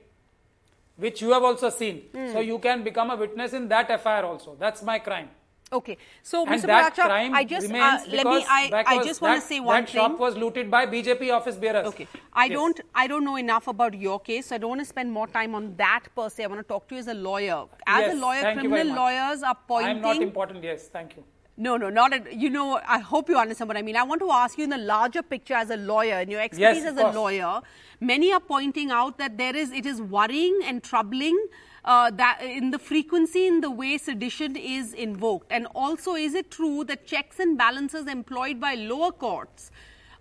which 0.96 1.22
you 1.22 1.32
have 1.32 1.42
also 1.42 1.70
seen. 1.70 2.02
Mm. 2.12 2.32
So 2.32 2.40
you 2.40 2.58
can 2.58 2.84
become 2.84 3.10
a 3.10 3.16
witness 3.16 3.54
in 3.54 3.68
that 3.68 3.88
FIR 4.02 4.24
also. 4.24 4.56
That's 4.58 4.82
my 4.82 4.98
crime. 4.98 5.30
Okay, 5.72 5.96
so 6.22 6.46
and 6.46 6.62
Mr. 6.62 6.66
That 6.66 6.98
I 6.98 7.44
just 7.44 7.70
uh, 7.70 7.98
let 8.08 8.26
me. 8.26 8.44
I, 8.48 8.84
I 8.86 9.04
just 9.04 9.20
want 9.20 9.40
to 9.40 9.46
say 9.46 9.60
one 9.60 9.82
that 9.82 9.90
thing. 9.90 10.00
That 10.00 10.10
shop 10.10 10.18
was 10.18 10.36
looted 10.36 10.70
by 10.70 10.86
BJP 10.86 11.32
office 11.32 11.56
bearers. 11.56 11.86
Okay, 11.86 12.06
I 12.32 12.44
yes. 12.44 12.54
don't. 12.54 12.80
I 12.94 13.06
don't 13.06 13.24
know 13.24 13.36
enough 13.36 13.66
about 13.66 13.94
your 13.94 14.20
case. 14.20 14.46
So 14.46 14.54
I 14.54 14.58
don't 14.58 14.68
want 14.70 14.82
to 14.82 14.86
spend 14.86 15.10
more 15.10 15.26
time 15.26 15.54
on 15.54 15.74
that 15.76 16.04
per 16.14 16.28
se. 16.28 16.44
I 16.44 16.46
want 16.46 16.60
to 16.60 16.68
talk 16.68 16.86
to 16.88 16.94
you 16.94 17.00
as 17.00 17.08
a 17.08 17.14
lawyer. 17.14 17.64
As 17.86 18.06
yes, 18.06 18.14
a 18.14 18.20
lawyer, 18.20 18.52
criminal 18.52 18.94
lawyers 18.94 19.42
are 19.42 19.56
pointing. 19.66 19.96
I'm 19.96 20.02
not 20.02 20.22
important. 20.22 20.62
Yes, 20.62 20.88
thank 20.88 21.16
you. 21.16 21.24
No, 21.56 21.76
no, 21.76 21.88
not 21.88 22.12
at, 22.12 22.32
you 22.32 22.50
know, 22.50 22.80
I 22.84 22.98
hope 22.98 23.28
you 23.28 23.38
understand 23.38 23.68
what 23.68 23.76
I 23.76 23.82
mean. 23.82 23.96
I 23.96 24.02
want 24.02 24.20
to 24.22 24.30
ask 24.30 24.58
you 24.58 24.64
in 24.64 24.70
the 24.70 24.78
larger 24.78 25.22
picture 25.22 25.54
as 25.54 25.70
a 25.70 25.76
lawyer, 25.76 26.18
in 26.18 26.28
your 26.28 26.40
expertise 26.40 26.82
Yes, 26.82 26.92
as 26.92 26.98
a 26.98 27.02
course. 27.02 27.14
lawyer, 27.14 27.60
many 28.00 28.32
are 28.32 28.40
pointing 28.40 28.90
out 28.90 29.18
that 29.18 29.38
there 29.38 29.54
is, 29.54 29.70
it 29.70 29.86
is 29.86 30.02
worrying 30.02 30.58
and 30.64 30.82
troubling 30.82 31.38
uh, 31.84 32.10
that 32.10 32.40
in 32.42 32.70
the 32.70 32.78
frequency 32.78 33.46
in 33.46 33.60
the 33.60 33.70
way 33.70 33.98
sedition 33.98 34.56
is 34.56 34.92
invoked. 34.92 35.52
And 35.52 35.66
also, 35.74 36.14
is 36.14 36.34
it 36.34 36.50
true 36.50 36.84
that 36.84 37.06
checks 37.06 37.38
and 37.38 37.58
balances 37.58 38.06
employed 38.06 38.60
by 38.60 38.74
lower 38.74 39.12
courts 39.12 39.70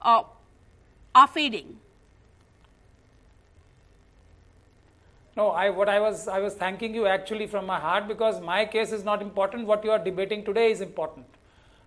uh, 0.02 0.24
are 1.16 1.28
fading? 1.28 1.78
No, 5.36 5.50
I 5.50 5.70
what 5.72 5.90
I 5.90 6.00
was 6.00 6.28
I 6.28 6.40
was 6.40 6.54
thanking 6.54 6.94
you 6.94 7.08
actually 7.08 7.48
from 7.48 7.66
my 7.66 7.80
heart 7.80 8.08
because 8.08 8.40
my 8.40 8.66
case 8.66 8.92
is 8.92 9.04
not 9.04 9.22
important. 9.22 9.66
What 9.66 9.84
you 9.84 9.90
are 9.92 9.98
debating 9.98 10.46
today 10.46 10.72
is 10.72 10.82
important. 10.82 11.26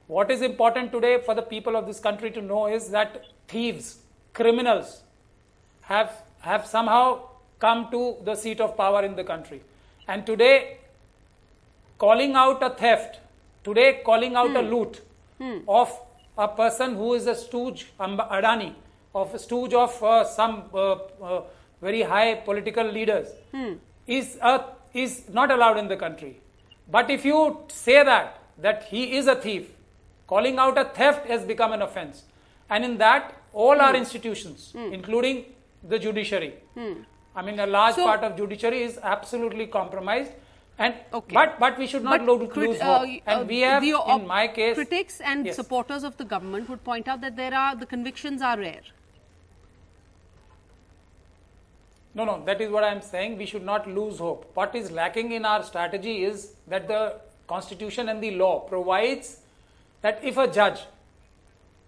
What 0.09 0.31
is 0.31 0.43
important 0.43 0.91
today 0.91 1.21
for 1.21 1.35
the 1.35 1.43
people 1.43 1.77
of 1.77 1.87
this 1.87 2.01
country 2.01 2.31
to 2.33 2.43
know 2.43 2.67
is 2.67 2.91
that 2.91 3.25
thieves, 3.47 3.99
criminals, 4.33 5.03
have 5.83 6.13
have 6.41 6.67
somehow 6.67 7.29
come 7.59 7.91
to 7.91 8.17
the 8.25 8.35
seat 8.35 8.61
of 8.61 8.77
power 8.77 9.05
in 9.05 9.17
the 9.17 9.25
country, 9.25 9.63
and 10.09 10.27
today, 10.27 10.79
calling 11.99 12.35
out 12.35 12.63
a 12.63 12.71
theft, 12.71 13.21
today 13.65 14.01
calling 14.05 14.37
out 14.37 14.55
a 14.55 14.63
hmm. 14.63 14.75
loot 14.75 15.01
hmm. 15.39 15.59
of 15.67 15.93
a 16.39 16.49
person 16.49 16.95
who 16.95 17.15
is 17.15 17.27
a 17.27 17.35
stooge, 17.35 17.87
Adani, 17.99 18.75
of 19.15 19.35
a 19.35 19.39
stooge 19.39 19.73
of 19.75 20.03
uh, 20.03 20.25
some 20.25 20.65
uh, 20.75 20.93
uh, 21.23 21.43
very 21.81 22.03
high 22.03 22.35
political 22.35 22.85
leaders, 22.85 23.29
hmm. 23.53 23.73
is 24.07 24.39
a, 24.43 24.65
is 24.93 25.25
not 25.31 25.51
allowed 25.51 25.79
in 25.79 25.89
the 25.89 25.97
country. 25.97 26.41
But 26.91 27.11
if 27.11 27.25
you 27.25 27.61
say 27.69 28.05
that 28.05 28.43
that 28.59 28.85
he 28.85 29.17
is 29.17 29.27
a 29.27 29.35
thief, 29.35 29.67
calling 30.27 30.59
out 30.59 30.79
a 30.79 30.85
theft 30.85 31.27
has 31.27 31.45
become 31.45 31.73
an 31.73 31.83
offense, 31.83 32.23
and 32.71 32.85
in 32.85 32.99
that 32.99 33.35
all 33.53 33.81
our 33.81 33.95
institutions, 33.97 34.73
including 34.75 35.45
the 35.83 35.99
judiciary, 35.99 36.55
I 37.37 37.43
mean 37.43 37.61
a 37.61 37.67
large 37.67 37.95
So- 37.97 38.05
part 38.05 38.25
of 38.25 38.37
judiciary 38.37 38.83
is 38.83 38.99
absolutely 39.15 39.67
compromised. 39.79 40.33
And 40.85 40.95
Okay. 41.19 41.35
but 41.35 41.59
but 41.61 41.79
we 41.83 41.87
should 41.91 42.03
not 42.07 42.25
But 42.27 42.51
crit- 42.55 42.69
lose 42.71 42.81
uh, 42.81 42.99
hope. 42.99 43.09
uh, 43.09 43.31
and 43.35 43.49
we 43.53 43.61
have, 43.61 43.83
the 43.83 43.93
in 44.15 44.27
my 44.31 44.41
case, 44.57 44.75
critics 44.81 45.21
and 45.33 45.47
Yes. 45.51 45.57
supporters 45.61 46.05
of 46.09 46.17
the 46.19 46.25
government 46.33 46.69
would 46.73 46.83
point 46.89 47.09
out 47.13 47.23
that 47.23 47.37
there 47.37 47.55
are 47.61 47.75
the 47.85 47.87
convictions 47.93 48.43
are 48.43 48.59
rare. 48.59 48.83
No, 52.15 52.25
no, 52.25 52.43
that 52.45 52.61
is 52.61 52.71
what 52.71 52.85
I 52.85 52.91
am 52.93 53.01
saying. 53.03 53.37
We 53.39 53.47
should 53.47 53.65
not 53.65 53.87
lose 53.89 54.19
hope. 54.19 54.45
What 54.55 54.75
is 54.75 54.91
lacking 54.91 55.33
in 55.33 55.45
our 55.45 55.63
strategy 55.63 56.25
is 56.25 56.53
that 56.67 56.89
the 56.89 57.01
constitution 57.47 58.09
and 58.09 58.23
the 58.23 58.31
law 58.37 58.61
provides 58.61 59.41
that 60.03 60.23
if 60.25 60.37
a 60.37 60.47
judge 60.61 60.81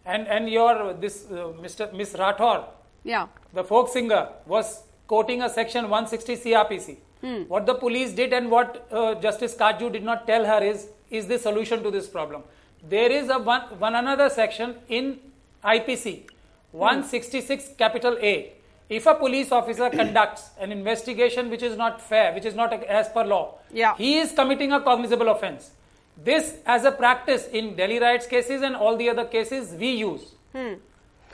and 0.04 0.26
and 0.28 0.48
your 0.56 0.92
this 0.94 1.16
uh, 1.30 1.52
Mr. 1.62 1.92
Miss 1.92 2.12
Rathor, 2.24 2.64
Yeah. 3.04 3.26
the 3.52 3.64
folk 3.64 3.88
singer, 3.88 4.28
was 4.46 4.82
quoting 5.08 5.42
a 5.42 5.48
section 5.48 5.88
160 5.88 6.36
CRPC. 6.36 6.96
Hmm. 7.22 7.42
What 7.54 7.66
the 7.66 7.74
police 7.74 8.12
did 8.12 8.32
and 8.32 8.50
what 8.50 8.86
uh, 8.92 9.14
Justice 9.16 9.54
Katju 9.54 9.92
did 9.92 10.04
not 10.04 10.26
tell 10.26 10.44
her 10.44 10.62
is 10.62 10.88
is 11.10 11.26
the 11.26 11.38
solution 11.38 11.82
to 11.82 11.90
this 11.90 12.06
problem. 12.06 12.42
There 12.88 13.10
is 13.10 13.30
a 13.30 13.38
one, 13.38 13.62
one 13.86 13.94
another 13.94 14.28
section 14.28 14.76
in 14.88 15.18
IPC 15.64 16.20
hmm. 16.20 16.78
166 16.78 17.70
capital 17.78 18.18
A. 18.20 18.52
If 18.88 19.06
a 19.06 19.14
police 19.14 19.50
officer 19.52 19.90
conducts 20.00 20.50
an 20.60 20.70
investigation 20.72 21.50
which 21.50 21.62
is 21.62 21.76
not 21.76 22.00
fair, 22.00 22.32
which 22.34 22.44
is 22.44 22.54
not 22.54 22.72
as 22.84 23.08
per 23.08 23.24
law, 23.24 23.54
Yeah. 23.72 23.94
he 23.96 24.18
is 24.18 24.32
committing 24.32 24.72
a 24.72 24.80
cognizable 24.80 25.28
offense. 25.28 25.70
This, 26.24 26.56
as 26.66 26.84
a 26.84 26.92
practice 26.92 27.46
in 27.48 27.74
Delhi 27.76 27.98
riots 28.00 28.26
cases 28.26 28.62
and 28.62 28.74
all 28.74 28.96
the 28.96 29.08
other 29.08 29.24
cases, 29.24 29.74
we 29.74 29.90
use. 29.90 30.32
Hmm. 30.52 30.74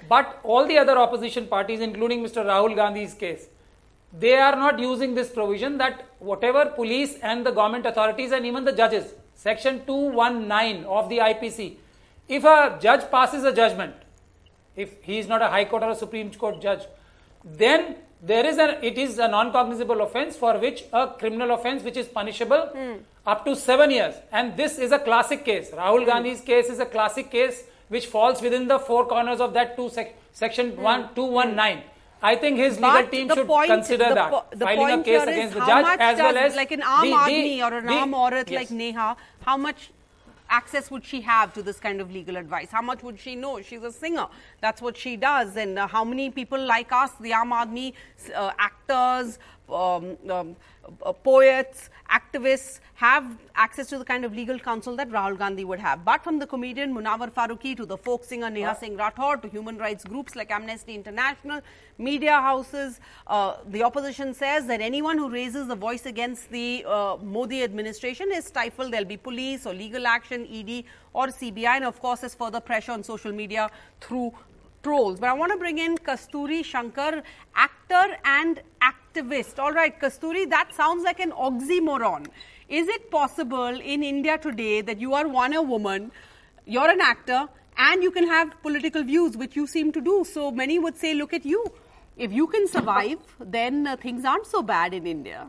But 0.08 0.38
all 0.42 0.66
the 0.66 0.78
other 0.78 0.98
opposition 0.98 1.46
parties, 1.46 1.80
including 1.80 2.22
Mr. 2.22 2.44
Rahul 2.44 2.74
Gandhi's 2.74 3.14
case, 3.14 3.46
they 4.18 4.35
are 4.37 4.54
not 4.56 4.78
using 4.78 5.14
this 5.14 5.30
provision 5.30 5.78
that 5.78 6.06
whatever 6.18 6.66
police 6.66 7.16
and 7.23 7.44
the 7.44 7.50
government 7.50 7.87
authorities 7.87 8.33
and 8.33 8.47
even 8.47 8.64
the 8.64 8.73
judges, 8.73 9.14
section 9.35 9.85
219 9.87 10.85
of 10.85 11.09
the 11.09 11.18
IPC, 11.18 11.76
if 12.28 12.44
a 12.44 12.78
judge 12.80 13.11
passes 13.11 13.44
a 13.44 13.52
judgment, 13.52 13.94
if 14.76 15.02
he 15.02 15.18
is 15.18 15.28
not 15.28 15.42
a 15.42 15.49
high 15.49 15.64
court 15.64 15.83
or 15.83 15.90
a 15.90 15.94
supreme 15.94 16.30
court 16.33 16.61
judge, 16.61 16.83
then 17.44 17.97
there 18.23 18.47
is 18.47 18.59
a 18.59 18.85
it 18.85 18.97
is 18.97 19.18
a 19.18 19.28
non-cognizable 19.28 20.00
offense 20.00 20.37
for 20.37 20.59
which 20.59 20.85
a 20.92 21.09
criminal 21.09 21.50
offense 21.52 21.83
which 21.83 21.97
is 21.97 22.06
punishable 22.09 22.68
hmm. 22.73 22.94
up 23.26 23.44
to 23.44 23.54
seven 23.54 23.90
years. 23.90 24.14
And 24.33 24.56
this 24.56 24.78
is 24.78 24.92
a 24.92 24.99
classic 24.99 25.44
case. 25.44 25.71
Rahul 25.71 26.04
hmm. 26.04 26.11
Gandhi's 26.11 26.40
case 26.40 26.71
is 26.71 26.78
a 26.78 26.87
classic 26.87 27.30
case 27.30 27.64
which 27.88 28.06
falls 28.06 28.40
within 28.40 28.66
the 28.66 28.78
four 28.78 29.06
corners 29.06 29.40
of 29.40 29.52
that 29.54 29.76
two 29.76 29.90
sec- 29.90 30.16
section 30.33 30.71
hmm. 30.71 30.83
one 30.83 31.09
two 31.14 31.25
one 31.25 31.54
nine. 31.54 31.83
I 32.30 32.36
think 32.36 32.56
his 32.58 32.76
legal 32.76 32.90
But 32.90 33.10
team 33.12 33.28
should 33.28 33.46
point, 33.46 33.70
consider 33.70 34.08
the 34.08 34.14
that 34.14 34.50
the 34.60 34.64
filing 34.64 34.78
a 34.84 34.92
point 34.94 35.04
case 35.04 35.22
here 35.24 35.30
is 35.30 35.36
against 35.36 35.54
the 35.54 35.60
how 35.60 35.66
judge 35.66 35.84
much 35.84 36.00
as 36.00 36.18
well 36.18 36.36
as 36.44 36.56
like 36.56 36.72
an 36.72 36.80
the- 36.80 36.86
Aam 36.86 37.26
the- 37.26 37.62
or 37.66 37.72
an 37.78 37.86
Aam 37.96 38.14
Aurat 38.14 38.50
yes. 38.50 38.60
like 38.60 38.70
Neha, 38.70 39.16
how 39.48 39.56
much 39.66 39.90
access 40.48 40.90
would 40.90 41.04
she 41.04 41.20
have 41.22 41.52
to 41.54 41.62
this 41.62 41.78
kind 41.86 42.00
of 42.00 42.10
legal 42.10 42.36
advice? 42.36 42.68
How 42.70 42.82
much 42.82 43.02
would 43.02 43.18
she 43.20 43.34
know? 43.34 43.60
She's 43.62 43.82
a 43.82 43.92
singer. 43.92 44.26
That's 44.60 44.80
what 44.80 44.96
she 44.96 45.16
does. 45.16 45.56
And 45.56 45.78
uh, 45.78 45.86
how 45.86 46.04
many 46.04 46.30
people 46.30 46.60
like 46.74 46.92
us, 46.92 47.12
the 47.20 47.32
Aam 47.32 47.50
Aadmi, 47.60 47.92
uh, 48.34 48.52
actors, 48.58 49.38
um, 49.71 50.16
um, 50.30 50.56
uh, 51.02 51.12
poets, 51.12 51.90
activists, 52.11 52.80
have 52.94 53.25
access 53.56 53.88
to 53.88 53.99
the 53.99 54.04
kind 54.04 54.25
of 54.25 54.35
legal 54.35 54.59
counsel 54.59 54.94
that 54.97 55.11
Rahul 55.11 55.38
Gandhi 55.38 55.64
would 55.64 55.80
have. 55.80 56.04
But 56.04 56.23
from 56.23 56.38
the 56.38 56.47
comedian 56.47 56.94
Munawar 56.94 57.33
Faruqi 57.33 57.76
to 57.76 57.87
the 57.87 57.97
folk 57.97 58.25
singer 58.25 58.50
Neha 58.50 58.76
Singh 58.78 58.97
Rathod 58.97 59.42
to 59.42 59.49
human 59.49 59.78
rights 59.78 60.04
groups 60.04 60.37
like 60.37 60.50
Amnesty 60.50 60.94
International, 60.94 61.61
media 61.99 62.40
houses, 62.40 63.00
uh, 63.26 63.56
the 63.68 63.83
opposition 63.83 64.35
says 64.35 64.66
that 64.66 64.80
anyone 64.80 65.18
who 65.18 65.30
raises 65.30 65.68
a 65.68 65.76
voice 65.76 66.06
against 66.06 66.50
the 66.50 66.85
uh, 66.87 67.16
Modi 67.23 67.62
administration 67.62 68.30
is 68.33 68.44
stifled. 68.44 68.92
There'll 68.92 69.06
be 69.06 69.16
police 69.16 69.66
or 69.66 69.75
legal 69.75 70.06
action, 70.06 70.47
ED 70.52 70.85
or 71.12 71.28
CBI, 71.28 71.76
and 71.76 71.85
of 71.85 72.00
course, 72.00 72.21
there's 72.21 72.35
further 72.35 72.61
pressure 72.61 72.92
on 72.92 73.02
social 73.02 73.33
media 73.33 73.71
through 74.00 74.33
trolls. 74.83 75.18
But 75.18 75.30
I 75.30 75.33
want 75.33 75.50
to 75.50 75.59
bring 75.59 75.78
in 75.78 75.97
Kasturi 75.97 76.64
Shankar, 76.64 77.23
actor 77.56 78.16
and 78.25 78.61
activist. 79.14 79.59
All 79.59 79.73
right, 79.73 79.99
Kasturi, 79.99 80.49
that 80.50 80.75
sounds 80.75 81.04
like 81.04 81.21
an 81.21 81.33
oxymoron. 81.33 82.26
Is 82.68 82.88
it 82.88 83.11
possible 83.11 83.80
in 83.80 84.02
India 84.02 84.38
today 84.38 84.80
that 84.80 85.00
you 85.00 85.14
are 85.14 85.28
one 85.28 85.54
a 85.54 85.62
woman, 85.62 86.11
you're 86.66 86.90
an 86.90 87.00
actor, 87.00 87.49
and 87.76 88.02
you 88.02 88.11
can 88.11 88.26
have 88.26 88.50
political 88.62 89.02
views, 89.02 89.37
which 89.37 89.56
you 89.56 89.66
seem 89.66 89.92
to 89.92 90.00
do? 90.00 90.25
So 90.25 90.50
many 90.50 90.78
would 90.78 90.97
say, 90.97 91.14
look 91.14 91.33
at 91.33 91.44
you. 91.44 91.64
If 92.16 92.33
you 92.33 92.47
can 92.47 92.68
survive, 92.68 93.18
then 93.40 93.87
uh, 93.87 93.97
things 93.97 94.25
aren't 94.25 94.47
so 94.47 94.62
bad 94.62 94.94
in 94.94 95.06
India. 95.06 95.47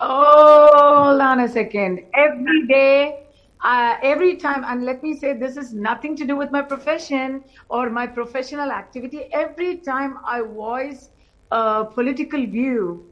Oh, 0.00 1.04
hold 1.04 1.20
on 1.20 1.40
a 1.40 1.48
second. 1.48 2.04
Every 2.14 2.66
day, 2.66 3.26
uh, 3.64 3.96
every 4.02 4.36
time, 4.36 4.64
and 4.64 4.84
let 4.84 5.02
me 5.02 5.16
say 5.16 5.32
this 5.32 5.56
is 5.56 5.72
nothing 5.72 6.16
to 6.16 6.24
do 6.24 6.36
with 6.36 6.50
my 6.50 6.62
profession 6.62 7.42
or 7.68 7.90
my 7.90 8.06
professional 8.06 8.70
activity. 8.70 9.28
Every 9.32 9.76
time 9.78 10.18
I 10.24 10.42
voice 10.42 11.10
a 11.50 11.84
political 11.84 12.44
view 12.46 13.04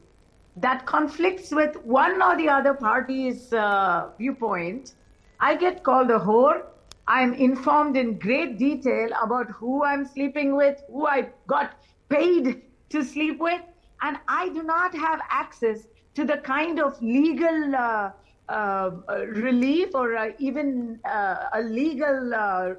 that 0.57 0.85
conflicts 0.85 1.51
with 1.51 1.75
one 1.83 2.21
or 2.21 2.35
the 2.37 2.49
other 2.49 2.73
party's 2.73 3.53
uh, 3.53 4.09
viewpoint, 4.17 4.93
I 5.39 5.55
get 5.55 5.83
called 5.83 6.09
a 6.09 6.19
whore. 6.19 6.63
I'm 7.07 7.33
informed 7.33 7.95
in 7.95 8.17
great 8.19 8.57
detail 8.57 9.09
about 9.21 9.49
who 9.51 9.83
I'm 9.83 10.05
sleeping 10.05 10.55
with, 10.55 10.81
who 10.91 11.07
I 11.07 11.29
got 11.47 11.75
paid 12.09 12.63
to 12.89 13.03
sleep 13.03 13.39
with, 13.39 13.61
and 14.01 14.17
I 14.27 14.49
do 14.49 14.63
not 14.63 14.93
have 14.95 15.21
access 15.29 15.87
to 16.15 16.25
the 16.25 16.37
kind 16.37 16.79
of 16.79 16.99
legal 17.01 17.75
uh, 17.75 18.11
uh, 18.49 18.91
relief 19.27 19.89
or 19.93 20.15
uh, 20.17 20.31
even 20.39 20.99
uh, 21.05 21.49
a 21.53 21.61
legal 21.61 22.33
uh, 22.33 22.73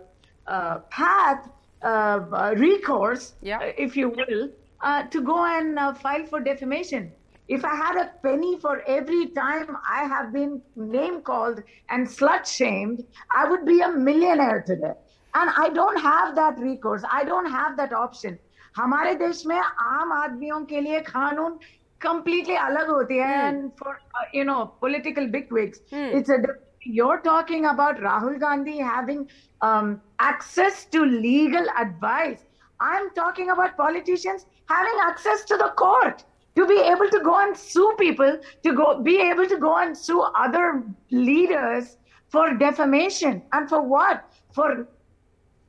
uh, 0.47 0.79
path, 0.91 1.49
recourse, 2.57 3.35
Yeah. 3.43 3.61
if 3.77 3.97
you 3.97 4.09
will, 4.09 4.51
uh, 4.82 5.04
to 5.04 5.22
go 5.22 5.46
and 5.46 5.80
uh, 5.80 5.94
file 5.94 6.26
for 6.26 6.40
defamation. 6.40 7.12
If 7.48 7.66
I 7.66 7.76
had 7.76 7.98
a 7.98 8.12
penny 8.24 8.58
for 8.60 8.82
every 8.88 9.28
time 9.28 9.78
I 9.90 10.06
have 10.06 10.32
been 10.32 10.62
name 10.76 11.22
called 11.22 11.62
and 11.90 12.08
slut 12.08 12.46
shamed, 12.46 13.04
I 13.36 13.50
would 13.50 13.66
be 13.66 13.82
a 13.82 13.90
millionaire 13.92 14.64
today. 14.66 14.94
And 15.36 15.50
I 15.58 15.70
don't 15.70 16.00
have 16.00 16.36
that 16.36 16.60
recourse. 16.60 17.04
I 17.12 17.24
don't 17.24 17.50
have 17.52 17.78
that 17.78 17.94
option. 17.94 18.40
हमारे 18.78 19.14
देश 19.16 19.46
में 19.46 19.60
आम 19.60 20.12
आदमियों 20.12 20.64
के 20.66 20.82
लिए 20.82 21.00
कानून 21.10 21.58
completely 22.06 22.56
अलग 22.58 22.90
होती 22.90 23.18
है 23.18 23.34
and 23.50 23.72
for 23.82 23.92
uh, 23.92 24.26
you 24.34 24.44
know 24.44 24.62
political 24.86 25.28
bigwigs 25.36 25.82
it's 26.20 26.30
a 26.30 26.38
you're 26.86 27.20
talking 27.20 27.66
about 27.66 28.00
Rahul 28.06 28.40
Gandhi 28.40 28.78
having 28.80 29.30
um, 29.62 30.02
access 30.20 30.86
to 30.96 31.06
legal 31.06 31.66
advice 31.84 32.42
I'm 32.81 33.11
talking 33.15 33.51
about 33.51 33.77
politicians 33.77 34.47
having 34.69 34.99
access 35.03 35.45
to 35.45 35.57
the 35.57 35.73
court 35.77 36.25
to 36.57 36.67
be 36.67 36.81
able 36.81 37.09
to 37.09 37.21
go 37.21 37.39
and 37.39 37.57
sue 37.57 37.95
people, 37.99 38.39
to 38.63 38.73
go 38.75 39.01
be 39.01 39.21
able 39.21 39.47
to 39.47 39.59
go 39.59 39.77
and 39.79 39.97
sue 39.97 40.21
other 40.37 40.83
leaders 41.11 41.97
for 42.29 42.55
defamation. 42.55 43.43
And 43.53 43.69
for 43.69 43.81
what? 43.81 44.25
For 44.53 44.89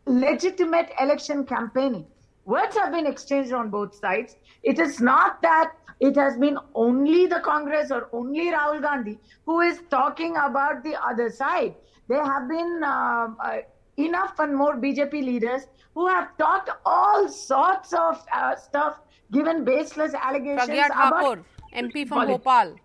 legitimate 0.06 0.92
election 1.00 1.46
campaigning. 1.46 2.06
Words 2.46 2.76
have 2.78 2.92
been 2.92 3.06
exchanged 3.06 3.54
on 3.54 3.70
both 3.70 3.94
sides. 3.94 4.36
It 4.64 4.80
is 4.80 5.00
not 5.00 5.42
that 5.44 5.74
it 6.00 6.16
has 6.16 6.38
been 6.38 6.58
only 6.74 7.28
the 7.28 7.42
Congress 7.42 7.92
or 7.92 8.10
only 8.14 8.46
Rahul 8.52 8.82
Gandhi 8.82 9.20
who 9.46 9.62
is 9.62 9.82
talking 9.92 10.36
about 10.38 10.84
the 10.84 10.96
other 11.02 11.30
side. 11.30 11.76
There 12.08 12.24
have 12.24 12.50
been 12.50 12.82
uh, 12.84 13.28
uh, 13.44 13.58
enough 14.00 14.40
and 14.40 14.56
more 14.56 14.76
BJP 14.78 15.14
leaders 15.14 15.68
who 15.94 16.08
have 16.08 16.38
talked 16.38 16.70
all 16.86 17.28
sorts 17.28 17.94
of 17.94 18.26
uh, 18.34 18.56
stuff, 18.56 19.00
given 19.32 19.64
baseless 19.64 20.14
allegations 20.14 20.70
about 20.90 21.40
MP 21.76 22.08
from 22.08 22.20
Politics. 22.20 22.44
Bhopal. 22.44 22.76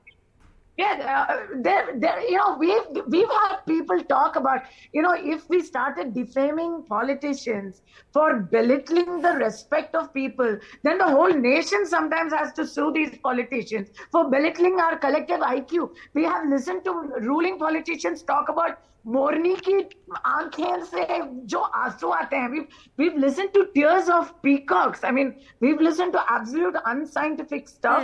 yeah, 0.77 1.27
uh, 1.29 1.47
there, 1.57 1.93
there, 1.97 2.21
you 2.29 2.37
know, 2.37 2.57
we've 2.59 3.05
we've 3.07 3.29
had 3.29 3.59
people 3.67 4.03
talk 4.05 4.37
about, 4.37 4.63
you 4.93 5.03
know, 5.03 5.15
if 5.17 5.49
we 5.49 5.63
started 5.63 6.13
defaming 6.13 6.83
politicians 6.89 7.83
for 8.13 8.41
belittling 8.41 9.23
the 9.23 9.35
respect 9.35 9.95
of 9.95 10.13
people, 10.13 10.59
then 10.83 10.99
the 10.99 11.05
whole 11.05 11.33
nation 11.33 11.87
sometimes 11.87 12.33
has 12.33 12.53
to 12.55 12.67
sue 12.67 12.93
these 12.93 13.17
politicians 13.19 13.91
for 14.11 14.29
belittling 14.29 14.81
our 14.81 14.99
collective 14.99 15.41
IQ. 15.41 15.91
We 16.15 16.25
have 16.25 16.49
listened 16.49 16.85
to 16.85 16.93
ruling 17.21 17.59
politicians 17.59 18.23
talk 18.23 18.49
about 18.49 18.81
मोरनी 19.08 19.56
की 19.68 19.74
आंखें 20.26 20.84
से 20.86 21.06
जो 21.52 21.60
आंसू 21.60 22.10
आते 22.12 22.36
हैं 22.36 22.50
we've 22.54 22.80
we've 23.02 23.20
listened 23.26 23.54
to 23.58 23.62
tears 23.76 24.10
of 24.16 24.32
peacocks 24.48 25.06
i 25.10 25.12
mean 25.18 25.30
we've 25.66 25.84
listened 25.88 26.14
to 26.18 26.24
absolute 26.38 26.76
unscientific 26.94 27.70
stuff 27.70 28.04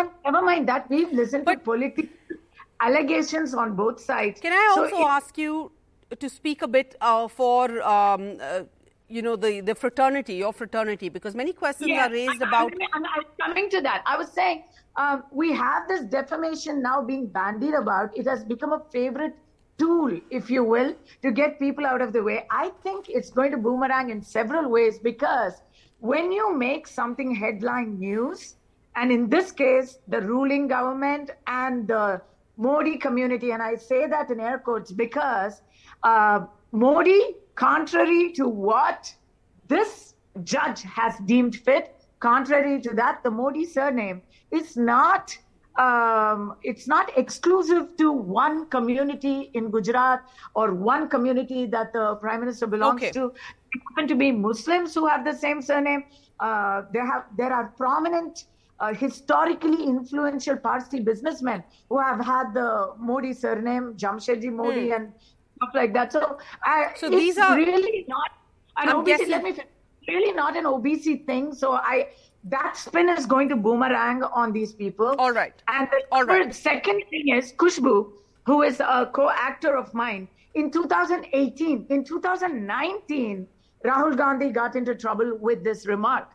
and 0.00 0.10
never 0.28 0.42
mind 0.50 0.68
that 0.72 0.88
we've 0.94 1.12
listened 1.22 1.44
But- 1.50 1.58
to 1.58 1.64
political 1.70 2.38
allegations 2.80 3.54
on 3.54 3.74
both 3.82 4.00
sides 4.00 4.40
Can 4.40 4.52
I 4.52 4.64
So 4.74 4.84
also 4.84 4.98
it- 5.02 5.06
ask 5.18 5.38
you 5.38 5.72
to 6.20 6.28
speak 6.28 6.62
a 6.62 6.68
bit 6.68 6.94
uh, 7.00 7.26
for, 7.28 7.82
um, 7.82 8.36
uh, 8.40 8.60
you 9.08 9.22
know, 9.22 9.34
the, 9.44 9.60
the 9.60 9.74
fraternity, 9.74 10.34
your 10.34 10.52
fraternity, 10.52 11.08
because 11.08 11.34
many 11.34 11.52
questions 11.52 11.88
Yeah, 11.88 12.06
are 12.06 12.10
raised 12.12 12.42
I- 12.42 12.44
I- 12.44 12.48
about. 12.48 12.72
I'm, 12.98 13.04
I'm 13.14 13.24
coming 13.44 13.68
to 13.70 13.80
that. 13.80 14.02
I 14.06 14.16
was 14.16 14.28
saying 14.32 14.62
um, 14.96 15.24
we 15.32 15.52
have 15.52 15.88
this 15.88 16.02
defamation 16.02 16.80
now 16.82 17.02
being 17.02 17.26
bandied 17.26 17.74
about. 17.74 18.16
It 18.16 18.26
has 18.26 18.44
become 18.44 18.72
a 18.72 18.80
favorite 18.92 19.34
tool, 19.77 20.19
if 20.29 20.49
you 20.49 20.63
will, 20.63 20.95
to 21.21 21.31
get 21.31 21.59
people 21.59 21.85
out 21.85 22.01
of 22.01 22.13
the 22.13 22.23
way. 22.23 22.45
I 22.49 22.69
think 22.83 23.09
it's 23.09 23.29
going 23.29 23.51
to 23.51 23.57
boomerang 23.57 24.09
in 24.09 24.21
several 24.21 24.69
ways 24.69 24.99
because 24.99 25.61
when 25.99 26.31
you 26.31 26.55
make 26.55 26.87
something 26.87 27.33
headline 27.33 27.99
news, 27.99 28.55
and 28.95 29.11
in 29.11 29.29
this 29.29 29.51
case, 29.51 29.99
the 30.07 30.21
ruling 30.21 30.67
government 30.67 31.31
and 31.47 31.87
the 31.87 32.21
Modi 32.57 32.97
community, 32.97 33.51
and 33.51 33.61
I 33.61 33.75
say 33.75 34.07
that 34.07 34.29
in 34.29 34.39
air 34.39 34.59
quotes 34.59 34.91
because 34.91 35.61
uh, 36.03 36.41
Modi, 36.71 37.35
contrary 37.55 38.31
to 38.33 38.47
what 38.47 39.13
this 39.67 40.15
judge 40.43 40.81
has 40.83 41.15
deemed 41.25 41.55
fit. 41.55 41.95
Contrary 42.19 42.81
to 42.81 42.93
that, 42.93 43.23
the 43.23 43.31
Modi 43.31 43.65
surname 43.65 44.21
is 44.51 44.77
not. 44.77 45.37
Um, 45.77 46.55
it's 46.63 46.87
not 46.87 47.17
exclusive 47.17 47.95
to 47.97 48.11
one 48.11 48.65
community 48.67 49.51
in 49.53 49.69
Gujarat 49.71 50.21
or 50.53 50.73
one 50.73 51.07
community 51.07 51.65
that 51.67 51.93
the 51.93 52.15
prime 52.15 52.41
minister 52.41 52.67
belongs 52.67 53.01
Okay. 53.01 53.11
to. 53.11 53.27
It 53.73 53.81
happen 53.89 54.07
to 54.09 54.15
be 54.15 54.31
Muslims 54.33 54.93
who 54.93 55.07
have 55.07 55.23
the 55.23 55.33
same 55.33 55.61
surname. 55.61 56.03
Uh, 56.39 56.83
there 56.91 57.05
have 57.05 57.25
there 57.37 57.53
are 57.53 57.67
prominent, 57.77 58.45
uh, 58.81 58.93
historically 58.93 59.83
influential 59.85 60.57
Parsi 60.57 60.99
businessmen 60.99 61.63
who 61.87 61.99
have 61.99 62.19
had 62.19 62.53
the 62.53 62.93
Modi 62.97 63.31
surname, 63.33 63.93
Jamshedji 63.95 64.51
Modi, 64.51 64.91
and 64.91 65.13
stuff 65.55 65.69
like 65.73 65.93
that. 65.93 66.11
So, 66.11 66.37
I. 66.63 66.91
So 66.97 67.09
these 67.09 67.37
are- 67.37 67.55
really 67.55 68.05
not 68.09 68.31
an 68.77 68.89
I'm 68.89 68.97
OBC. 68.97 69.05
guessing- 69.05 69.29
Let 69.29 69.43
me 69.43 69.57
really 70.07 70.33
not 70.33 70.57
an 70.57 70.65
OBC 70.65 71.25
thing. 71.25 71.53
So 71.53 71.73
I 71.73 72.09
that 72.45 72.75
spin 72.75 73.09
is 73.09 73.25
going 73.25 73.49
to 73.49 73.55
boomerang 73.55 74.23
on 74.23 74.51
these 74.51 74.73
people. 74.73 75.15
All 75.19 75.31
right. 75.31 75.53
And 75.67 75.87
the 75.91 76.01
All 76.11 76.23
right. 76.23 76.45
third- 76.45 76.55
second 76.55 77.03
thing 77.09 77.35
is 77.35 77.53
Khushbu, 77.53 78.11
who 78.45 78.61
is 78.63 78.79
a 78.79 79.09
co-actor 79.13 79.75
of 79.77 79.93
mine. 79.93 80.27
In 80.55 80.71
2018, 80.71 81.85
in 81.89 82.03
2019, 82.03 83.47
Rahul 83.85 84.17
Gandhi 84.17 84.49
got 84.51 84.75
into 84.75 84.95
trouble 84.95 85.37
with 85.37 85.63
this 85.63 85.87
remark. 85.87 86.29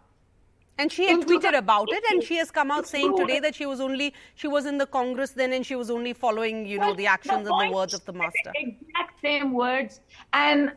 And 0.78 0.92
she 0.92 1.06
had 1.06 1.20
In 1.20 1.22
tweeted 1.24 1.56
about 1.56 1.88
it, 1.90 2.04
and 2.10 2.22
she 2.22 2.36
has 2.36 2.50
come 2.50 2.70
out 2.70 2.86
saying 2.86 3.16
today 3.16 3.40
that 3.40 3.54
she 3.54 3.64
was 3.64 3.80
only 3.80 4.12
she 4.34 4.46
was 4.46 4.66
in 4.66 4.76
the 4.76 4.86
Congress 4.86 5.30
then, 5.30 5.54
and 5.54 5.64
she 5.64 5.74
was 5.74 5.90
only 5.90 6.12
following, 6.12 6.66
you 6.66 6.78
know, 6.78 6.92
the 6.94 7.06
actions 7.06 7.48
and 7.48 7.60
the 7.70 7.74
words 7.74 7.94
of 7.94 8.04
the 8.04 8.12
master. 8.12 8.52
Exact 8.54 9.20
same 9.22 9.54
words. 9.54 10.00
And 10.34 10.72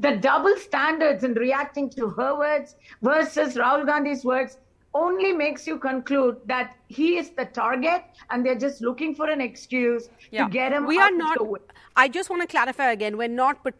the 0.00 0.16
double 0.16 0.56
standards 0.56 1.24
in 1.24 1.34
reacting 1.34 1.88
to 1.90 2.08
her 2.10 2.38
words 2.38 2.76
versus 3.02 3.54
Rahul 3.54 3.86
Gandhi's 3.86 4.24
words 4.24 4.58
only 4.94 5.32
makes 5.32 5.66
you 5.66 5.78
conclude 5.78 6.36
that 6.46 6.74
he 6.88 7.18
is 7.18 7.30
the 7.30 7.44
target 7.44 8.02
and 8.30 8.44
they're 8.44 8.62
just 8.66 8.80
looking 8.80 9.14
for 9.14 9.28
an 9.28 9.40
excuse 9.40 10.08
to 10.32 10.48
get 10.48 10.72
him 10.72 10.86
we 10.86 10.98
out 10.98 11.10
are 11.10 11.12
of 11.12 11.18
not 11.18 11.38
the 11.38 11.44
way. 11.44 11.60
i 11.96 12.06
just 12.16 12.30
want 12.30 12.40
to 12.44 12.48
clarify 12.54 12.86
again 12.92 13.18
we're 13.20 13.36
not 13.42 13.62
per, 13.64 13.72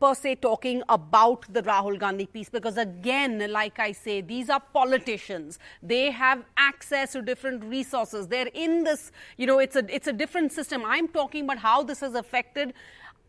per 0.00 0.14
se 0.14 0.34
talking 0.46 0.82
about 0.88 1.44
the 1.56 1.62
rahul 1.64 1.98
gandhi 2.04 2.26
piece 2.36 2.48
because 2.48 2.78
again 2.78 3.34
like 3.58 3.78
i 3.88 3.90
say 3.92 4.16
these 4.20 4.48
are 4.48 4.62
politicians. 4.78 5.58
They 5.82 6.10
have 6.10 6.44
access 6.56 7.12
to 7.12 7.22
different 7.22 7.64
resources. 7.64 8.28
They're 8.28 8.52
in 8.54 8.84
this 8.84 9.12
you 9.36 9.46
know 9.46 9.58
it's 9.58 9.76
a 9.76 9.84
it's 9.96 10.06
a 10.06 10.16
different 10.22 10.52
system. 10.52 10.84
I'm 10.96 11.08
talking 11.08 11.44
about 11.44 11.58
how 11.58 11.78
this 11.82 12.00
has 12.00 12.14
affected 12.14 12.72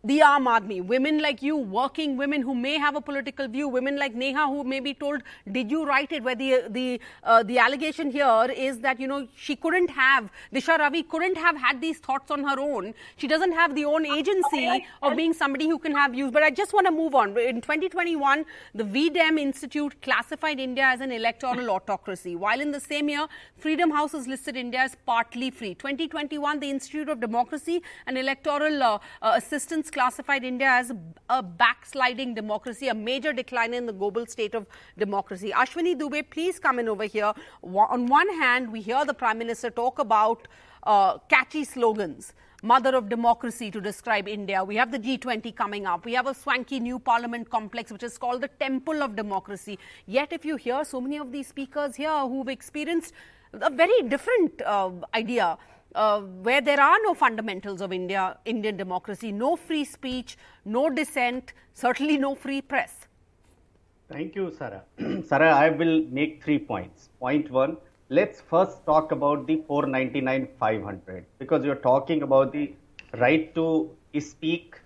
the 0.06 0.20
Aam 0.20 0.48
Aadmi, 0.48 0.86
women 0.86 1.22
like 1.22 1.42
you, 1.42 1.56
working 1.56 2.18
women 2.18 2.42
who 2.42 2.54
may 2.54 2.78
have 2.78 2.98
a 2.98 3.00
political 3.00 3.48
view, 3.48 3.70
women 3.70 3.98
like 3.98 4.14
Neha 4.14 4.48
who 4.48 4.66
may 4.66 4.82
be 4.82 4.94
told, 4.94 5.22
"Did 5.50 5.72
you 5.72 5.86
write 5.86 6.12
it?" 6.12 6.24
Where 6.24 6.36
the 6.36 6.66
the 6.70 7.00
uh, 7.24 7.44
the 7.44 7.58
allegation 7.58 8.12
here 8.12 8.50
is 8.54 8.82
that 8.82 9.00
you 9.00 9.08
know 9.08 9.20
she 9.34 9.56
couldn't 9.56 9.90
have 9.90 10.30
Disha 10.54 10.78
Ravi 10.78 11.04
couldn't 11.04 11.38
have 11.38 11.56
had 11.56 11.80
these 11.80 12.00
thoughts 12.00 12.32
on 12.32 12.44
her 12.44 12.60
own. 12.60 12.94
She 13.16 13.30
doesn't 13.30 13.54
have 13.54 13.76
the 13.76 13.86
own 13.86 14.06
agency 14.06 14.86
of 15.02 15.16
being 15.16 15.34
somebody 15.34 15.70
who 15.70 15.80
can 15.80 15.96
have 15.96 16.12
views. 16.12 16.32
But 16.32 16.44
I 16.44 16.50
just 16.50 16.74
want 16.74 16.86
to 16.88 16.92
move 16.92 17.16
on. 17.16 17.38
In 17.38 17.62
2021, 17.62 18.44
the 18.76 18.84
V-Dem 18.84 19.38
Institute 19.38 20.02
classified 20.02 20.60
India 20.60 20.84
as 20.84 21.00
an 21.00 21.14
electoral 21.14 21.70
autocracy, 21.70 22.36
while 22.36 22.60
in 22.60 22.72
the 22.72 22.82
same 22.82 23.08
year, 23.08 23.26
Freedom 23.56 23.90
House 23.92 24.12
has 24.12 24.28
listed 24.28 24.58
India 24.58 24.82
as 24.82 24.98
partly 25.06 25.50
free. 25.50 25.74
2021, 25.76 26.60
the 26.60 26.70
Institute 26.70 27.08
of 27.08 27.22
Democracy 27.22 27.82
and 28.06 28.18
Electoral 28.18 28.84
uh, 28.84 29.00
uh, 29.22 29.34
Assistance 29.38 29.90
classified 29.94 30.44
India 30.44 30.68
as 30.68 30.92
a 31.30 31.42
backsliding 31.42 32.34
democracy, 32.34 32.88
a 32.90 32.94
major 32.94 33.32
decline 33.32 33.74
in 33.74 33.86
the 33.86 33.94
global 33.94 34.26
state 34.26 34.56
of 34.56 34.66
democracy. 34.98 35.52
Ashwini 35.56 35.96
Dubey, 35.98 36.30
please 36.30 36.60
come 36.60 36.80
in 36.80 36.90
over 36.90 37.06
here. 37.06 37.34
On 37.64 38.08
one 38.08 38.30
hand, 38.40 38.72
we 38.72 38.82
hear 38.82 39.06
the 39.06 39.14
Prime 39.14 39.38
Minister 39.38 39.70
talk 39.70 40.00
about 40.00 40.48
uh, 40.84 41.18
catchy 41.30 41.64
slogans. 41.64 42.34
Mother 42.66 42.96
of 42.96 43.10
democracy 43.10 43.70
to 43.72 43.82
describe 43.82 44.28
India. 44.28 44.64
We 44.64 44.78
have 44.78 44.90
the 44.92 45.00
G20 45.00 45.54
coming 45.54 45.86
up. 45.86 46.06
We 46.06 46.14
have 46.14 46.28
a 46.28 46.34
swanky 46.34 46.80
new 46.80 46.98
parliament 46.98 47.50
complex, 47.50 47.92
which 47.92 48.04
is 48.04 48.18
called 48.18 48.42
the 48.42 48.48
Temple 48.48 49.04
of 49.04 49.18
Democracy. 49.18 49.78
Yet, 50.06 50.32
if 50.32 50.46
you 50.46 50.56
hear 50.56 50.86
so 50.86 51.02
many 51.02 51.18
of 51.18 51.34
these 51.34 51.48
speakers 51.48 51.98
here 51.98 52.20
who've 52.20 52.48
experienced 52.48 53.14
a 53.52 53.70
very 53.70 54.02
different 54.04 54.62
uh, 54.62 54.92
idea, 55.14 55.58
uh, 55.96 56.22
where 56.22 56.62
there 56.62 56.80
are 56.80 56.98
no 57.04 57.14
fundamentals 57.14 57.82
of 57.82 57.94
India, 57.94 58.38
Indian 58.46 58.78
democracy, 58.78 59.32
no 59.32 59.56
free 59.56 59.86
speech, 59.86 60.38
no 60.66 60.90
dissent, 60.90 61.54
certainly 61.74 62.18
no 62.18 62.36
free 62.36 62.62
press. 62.62 63.08
Thank 64.10 64.36
you, 64.36 64.54
Sarah. 64.58 64.84
Sarah, 65.26 65.52
I 65.54 65.70
will 65.70 66.06
make 66.10 66.44
three 66.44 66.60
points. 66.60 67.10
Point 67.20 67.50
one, 67.50 67.78
let's 68.10 68.42
first 68.42 68.86
talk 68.86 69.12
about 69.12 69.48
the 69.48 69.64
499 69.68 70.48
500 70.60 71.26
because 71.40 71.64
you're 71.64 71.76
talking 71.76 72.22
about 72.22 72.52
the 72.52 72.74
right 73.20 73.54
to 73.56 73.90
speak 74.20 74.80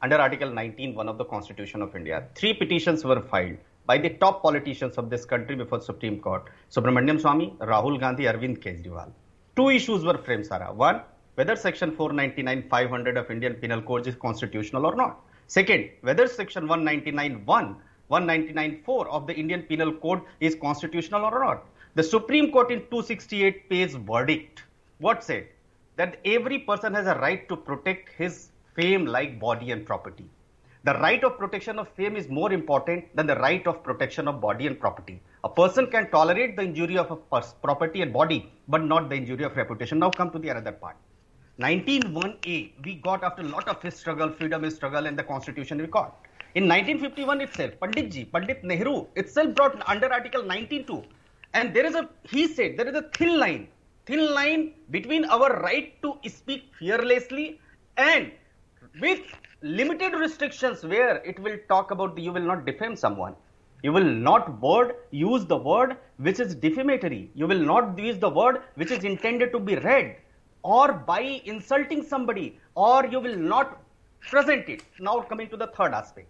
under 0.00 0.16
Article 0.16 0.50
19, 0.50 0.94
one 0.94 1.08
of 1.08 1.18
the 1.18 1.24
Constitution 1.24 1.82
of 1.82 1.94
India. 1.94 2.24
Three 2.34 2.54
petitions 2.54 3.04
were 3.04 3.20
filed 3.20 3.58
by 3.86 3.98
the 3.98 4.10
top 4.10 4.42
politicians 4.42 4.96
of 4.96 5.10
this 5.10 5.24
country 5.24 5.54
before 5.56 5.78
the 5.78 5.84
Supreme 5.84 6.20
Court 6.20 6.48
Subramanian 6.70 7.20
Swamy, 7.20 7.56
Rahul 7.58 7.98
Gandhi, 8.00 8.24
Arvind 8.24 8.58
Kejriwal. 8.58 9.12
Two 9.54 9.68
issues 9.68 10.02
were 10.02 10.16
framed, 10.16 10.46
Sarah. 10.46 10.72
One, 10.72 11.02
whether 11.34 11.56
Section 11.56 11.94
499 11.94 12.68
500 12.70 13.16
of 13.18 13.30
Indian 13.30 13.54
Penal 13.54 13.82
Code 13.82 14.06
is 14.06 14.14
constitutional 14.14 14.86
or 14.86 14.94
not. 14.94 15.20
Second, 15.46 15.90
whether 16.00 16.26
Section 16.26 16.66
199 16.66 17.44
1 17.44 17.76
199.4 18.10 19.06
of 19.08 19.26
the 19.26 19.34
Indian 19.34 19.62
Penal 19.62 19.92
Code 19.92 20.22
is 20.40 20.54
constitutional 20.54 21.24
or 21.24 21.38
not. 21.38 21.64
The 21.94 22.02
Supreme 22.02 22.50
Court 22.50 22.70
in 22.70 22.80
268 22.90 23.68
page 23.68 23.92
verdict, 23.92 24.62
what 24.98 25.22
said? 25.22 25.48
That 25.96 26.18
every 26.24 26.60
person 26.60 26.94
has 26.94 27.06
a 27.06 27.18
right 27.18 27.46
to 27.50 27.56
protect 27.56 28.08
his 28.16 28.48
fame 28.74 29.04
like 29.04 29.38
body 29.38 29.70
and 29.70 29.84
property. 29.84 30.24
The 30.84 30.94
right 30.94 31.22
of 31.22 31.36
protection 31.38 31.78
of 31.78 31.88
fame 31.90 32.16
is 32.16 32.28
more 32.28 32.52
important 32.52 33.14
than 33.14 33.26
the 33.26 33.36
right 33.36 33.66
of 33.66 33.82
protection 33.82 34.28
of 34.28 34.40
body 34.40 34.66
and 34.66 34.80
property. 34.80 35.20
A 35.44 35.48
person 35.48 35.88
can 35.88 36.08
tolerate 36.10 36.56
the 36.56 36.62
injury 36.62 36.96
of 36.96 37.10
a 37.10 37.16
property 37.62 38.02
and 38.02 38.12
body, 38.12 38.52
but 38.68 38.84
not 38.84 39.08
the 39.08 39.16
injury 39.16 39.44
of 39.44 39.56
reputation. 39.56 39.98
Now 39.98 40.10
come 40.10 40.30
to 40.30 40.38
the 40.38 40.50
other 40.50 40.70
part. 40.70 40.96
191A, 41.58 42.72
we 42.84 42.94
got 42.94 43.24
after 43.24 43.42
a 43.42 43.46
lot 43.46 43.66
of 43.68 43.82
his 43.82 43.94
struggle, 43.96 44.30
freedom 44.30 44.62
his 44.62 44.76
struggle, 44.76 45.06
and 45.06 45.18
the 45.18 45.22
constitution 45.24 45.78
we 45.78 45.86
got. 45.86 46.16
In 46.54 46.68
1951 46.68 47.40
itself, 47.40 47.72
Pandit 47.80 48.10
ji, 48.12 48.24
Pandit 48.24 48.62
Nehru 48.62 49.06
itself 49.16 49.54
brought 49.54 49.82
under 49.88 50.12
Article 50.12 50.42
192. 50.42 51.02
And 51.54 51.74
there 51.74 51.86
is 51.86 51.94
a, 51.94 52.08
he 52.22 52.46
said, 52.46 52.76
there 52.76 52.88
is 52.88 52.94
a 52.94 53.02
thin 53.14 53.38
line, 53.38 53.68
thin 54.06 54.32
line 54.32 54.74
between 54.90 55.24
our 55.24 55.60
right 55.60 56.00
to 56.02 56.14
speak 56.28 56.72
fearlessly 56.78 57.58
and 57.96 58.30
with 59.00 59.20
limited 59.62 60.14
restrictions 60.14 60.84
where 60.84 61.16
it 61.24 61.38
will 61.40 61.58
talk 61.68 61.90
about 61.90 62.14
the, 62.14 62.22
you 62.22 62.32
will 62.32 62.42
not 62.42 62.64
defame 62.64 62.94
someone. 62.96 63.34
You 63.82 63.92
will 63.92 64.04
not 64.04 64.60
word 64.60 64.94
use 65.10 65.44
the 65.44 65.56
word 65.56 65.96
which 66.18 66.38
is 66.38 66.54
defamatory. 66.54 67.30
You 67.34 67.46
will 67.46 67.58
not 67.58 67.98
use 67.98 68.18
the 68.18 68.28
word 68.30 68.62
which 68.76 68.90
is 68.90 69.02
intended 69.04 69.50
to 69.52 69.58
be 69.58 69.76
read 69.76 70.16
or 70.62 70.92
by 70.92 71.42
insulting 71.44 72.04
somebody 72.04 72.58
or 72.76 73.06
you 73.06 73.18
will 73.18 73.36
not 73.36 73.82
present 74.20 74.68
it. 74.68 74.84
Now 75.00 75.20
coming 75.20 75.48
to 75.48 75.56
the 75.56 75.66
third 75.66 75.94
aspect. 75.94 76.28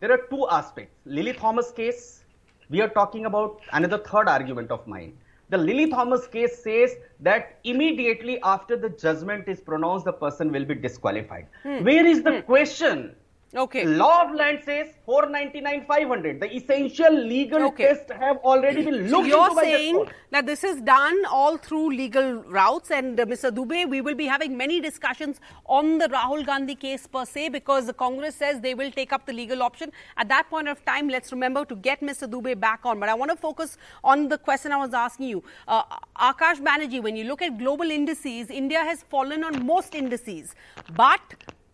There 0.00 0.10
are 0.10 0.22
two 0.30 0.48
aspects. 0.50 0.94
Lily 1.04 1.34
Thomas 1.34 1.70
case, 1.70 2.24
we 2.68 2.80
are 2.80 2.88
talking 2.88 3.26
about 3.26 3.60
another 3.72 3.98
third 3.98 4.28
argument 4.28 4.70
of 4.70 4.86
mine. 4.86 5.12
The 5.50 5.58
Lily 5.58 5.90
Thomas 5.90 6.26
case 6.26 6.62
says 6.62 6.94
that 7.20 7.58
immediately 7.64 8.40
after 8.42 8.76
the 8.76 8.88
judgment 8.88 9.48
is 9.48 9.60
pronounced, 9.60 10.04
the 10.04 10.12
person 10.12 10.52
will 10.52 10.64
be 10.64 10.74
disqualified. 10.74 11.46
Hmm. 11.62 11.84
Where 11.84 12.06
is 12.06 12.22
the 12.22 12.40
hmm. 12.40 12.46
question? 12.46 13.14
Okay. 13.52 13.84
Law 13.84 14.28
of 14.28 14.34
land 14.36 14.60
says 14.64 14.86
499 15.04 15.84
500. 15.86 16.38
The 16.40 16.54
essential 16.54 17.12
legal 17.12 17.64
Okay. 17.64 17.86
tests 17.88 18.12
have 18.12 18.36
already 18.38 18.84
been 18.84 19.08
So 19.08 19.16
looked 19.16 19.28
you're 19.28 19.48
into 19.50 19.60
saying 19.60 20.04
that 20.30 20.46
this 20.46 20.62
is 20.62 20.80
done 20.80 21.24
all 21.28 21.56
through 21.56 21.90
legal 21.90 22.44
routes, 22.44 22.92
and 22.92 23.18
uh, 23.18 23.26
Mr. 23.26 23.50
Dubey, 23.50 23.88
we 23.90 24.00
will 24.02 24.14
be 24.14 24.26
having 24.26 24.56
many 24.56 24.80
discussions 24.80 25.40
on 25.66 25.98
the 25.98 26.06
Rahul 26.08 26.46
Gandhi 26.46 26.76
case 26.76 27.08
per 27.08 27.24
se 27.24 27.48
because 27.48 27.86
the 27.86 27.92
Congress 27.92 28.36
says 28.36 28.60
they 28.60 28.74
will 28.74 28.92
take 28.92 29.12
up 29.12 29.26
the 29.26 29.32
legal 29.32 29.64
option. 29.64 29.90
At 30.16 30.28
that 30.28 30.48
point 30.48 30.68
of 30.68 30.84
time, 30.84 31.08
let's 31.08 31.32
remember 31.32 31.64
to 31.64 31.74
get 31.74 32.00
Mr. 32.02 32.28
Dubey 32.30 32.58
back 32.58 32.82
on. 32.84 33.00
But 33.00 33.08
I 33.08 33.14
want 33.14 33.32
to 33.32 33.36
focus 33.36 33.78
on 34.04 34.28
the 34.28 34.38
question 34.38 34.70
I 34.70 34.76
was 34.76 34.94
asking 34.94 35.26
you. 35.28 35.42
Uh, 35.66 35.82
Akash 36.20 36.60
Banerjee, 36.60 37.02
when 37.02 37.16
you 37.16 37.24
look 37.24 37.42
at 37.42 37.58
global 37.58 37.90
indices, 37.90 38.48
India 38.48 38.78
has 38.78 39.02
fallen 39.02 39.42
on 39.42 39.66
most 39.66 39.96
indices, 39.96 40.54
but 40.94 41.20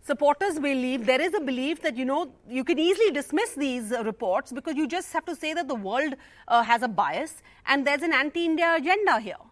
supporters 0.09 0.59
believe 0.59 1.05
there 1.05 1.21
is 1.27 1.33
a 1.33 1.43
belief 1.49 1.81
that 1.81 1.97
you 2.01 2.05
know 2.11 2.21
you 2.57 2.63
can 2.63 2.79
easily 2.79 3.11
dismiss 3.11 3.53
these 3.65 3.93
reports 4.11 4.51
because 4.51 4.75
you 4.75 4.87
just 4.87 5.13
have 5.13 5.25
to 5.25 5.35
say 5.35 5.53
that 5.53 5.67
the 5.67 5.79
world 5.89 6.15
uh, 6.47 6.63
has 6.63 6.81
a 6.81 6.87
bias 6.87 7.41
and 7.65 7.85
there's 7.85 8.07
an 8.09 8.13
anti-india 8.13 8.73
agenda 8.77 9.19
here 9.19 9.43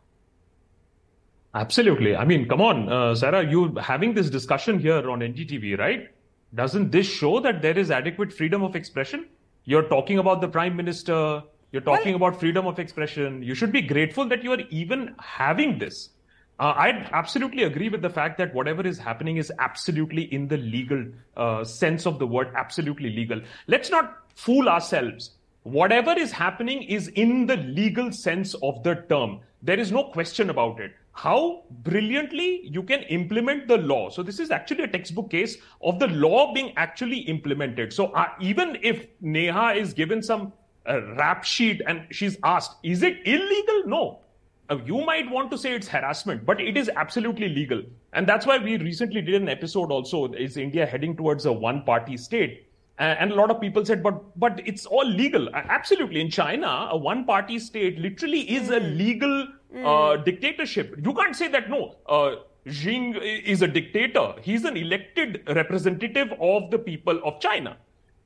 Absolutely. 1.56 2.18
I 2.18 2.26
mean, 2.26 2.50
come 2.50 2.60
on, 2.60 2.92
uh, 2.92 3.16
Sarah, 3.16 3.50
you 3.50 3.76
having 3.76 4.14
this 4.14 4.30
discussion 4.30 4.78
here 4.78 5.10
on 5.10 5.22
NDTV, 5.22 5.80
right? 5.80 6.10
Doesn't 6.54 6.92
this 6.92 7.08
show 7.08 7.40
that 7.40 7.62
there 7.62 7.78
is 7.78 7.92
adequate 7.92 8.34
freedom 8.34 8.62
of 8.62 8.76
expression? 8.76 9.28
You're 9.64 9.88
talking 9.88 10.20
about 10.20 10.42
the 10.42 10.50
prime 10.50 10.76
minister. 10.76 11.44
You're 11.72 11.82
talking 11.82 12.14
about 12.14 12.40
freedom 12.42 12.68
of 12.68 12.78
expression. 12.78 13.42
You 13.42 13.56
should 13.56 13.72
be 13.72 13.82
grateful 13.82 14.26
that 14.26 14.44
you 14.44 14.52
are 14.52 14.62
even 14.70 15.16
having 15.18 15.80
this. 15.80 16.10
Uh, 16.58 16.74
I 16.76 16.90
absolutely 17.12 17.64
agree 17.64 17.90
with 17.90 18.02
the 18.02 18.10
fact 18.10 18.38
that 18.38 18.54
whatever 18.54 18.86
is 18.88 18.98
happening 18.98 19.38
is 19.38 19.52
absolutely 19.60 20.34
in 20.34 20.48
the 20.48 20.58
legal 20.58 21.06
uh, 21.36 21.66
sense 21.66 22.06
of 22.06 22.18
the 22.18 22.26
word, 22.26 22.50
absolutely 22.56 23.10
legal. 23.10 23.42
Let's 23.68 23.90
not 23.90 24.24
fool 24.36 24.70
ourselves. 24.70 25.32
Whatever 25.64 26.12
is 26.12 26.32
happening 26.32 26.84
is 26.84 27.10
in 27.10 27.48
the 27.48 27.58
legal 27.58 28.12
sense 28.12 28.54
of 28.62 28.84
the 28.84 28.96
term. 29.10 29.40
There 29.64 29.80
is 29.80 29.92
no 29.92 30.06
question 30.06 30.50
about 30.50 30.80
it. 30.80 30.94
How 31.12 31.64
brilliantly 31.84 32.68
you 32.68 32.84
can 32.84 33.02
implement 33.04 33.68
the 33.68 33.78
law. 33.78 34.10
So, 34.10 34.22
this 34.22 34.40
is 34.40 34.52
actually 34.52 34.84
a 34.84 34.88
textbook 34.88 35.32
case 35.32 35.58
of 35.82 35.98
the 35.98 36.08
law 36.08 36.54
being 36.54 36.74
actually 36.78 37.20
implemented. 37.20 37.92
So, 37.92 38.08
uh, 38.08 38.28
even 38.40 38.78
if 38.82 39.08
Neha 39.22 39.74
is 39.74 39.94
given 39.94 40.22
some 40.22 40.54
uh, 40.88 41.02
rap 41.16 41.44
sheet 41.44 41.82
and 41.88 42.06
she's 42.12 42.38
asked, 42.44 42.76
is 42.84 43.02
it 43.02 43.18
illegal? 43.26 43.84
No. 43.88 44.20
Uh, 44.70 44.78
you 44.86 45.06
might 45.06 45.30
want 45.30 45.52
to 45.52 45.58
say 45.58 45.74
it's 45.74 45.88
harassment, 45.88 46.46
but 46.46 46.60
it 46.60 46.76
is 46.76 46.90
absolutely 46.96 47.50
legal. 47.50 47.84
And 48.14 48.28
that's 48.28 48.46
why 48.46 48.58
we 48.58 48.78
recently 48.78 49.22
did 49.22 49.42
an 49.42 49.50
episode 49.50 49.92
also. 49.92 50.32
Is 50.34 50.58
India 50.58 50.86
heading 50.86 51.16
towards 51.16 51.46
a 51.46 51.52
one 51.52 51.84
party 51.84 52.18
state? 52.18 52.68
And 52.98 53.32
a 53.32 53.36
lot 53.36 53.52
of 53.52 53.60
people 53.60 53.86
said, 53.86 54.02
but 54.02 54.40
but 54.40 54.62
it's 54.66 54.86
all 54.86 55.06
legal. 55.06 55.50
Absolutely. 55.54 56.22
In 56.22 56.30
China, 56.30 56.88
a 56.92 56.98
one 56.98 57.26
party 57.26 57.60
state 57.60 58.00
literally 58.00 58.50
is 58.50 58.70
a 58.70 58.80
legal 58.80 59.48
uh, 59.84 60.16
dictatorship. 60.16 60.96
You 61.04 61.14
can't 61.14 61.36
say 61.36 61.50
that, 61.50 61.70
no. 61.70 61.96
Uh, 62.08 62.36
Xing 62.66 63.22
is 63.22 63.62
a 63.62 63.68
dictator. 63.68 64.36
He's 64.42 64.64
an 64.64 64.78
elected 64.78 65.44
representative 65.48 66.34
of 66.40 66.72
the 66.72 66.80
people 66.80 67.20
of 67.24 67.40
China. 67.42 67.78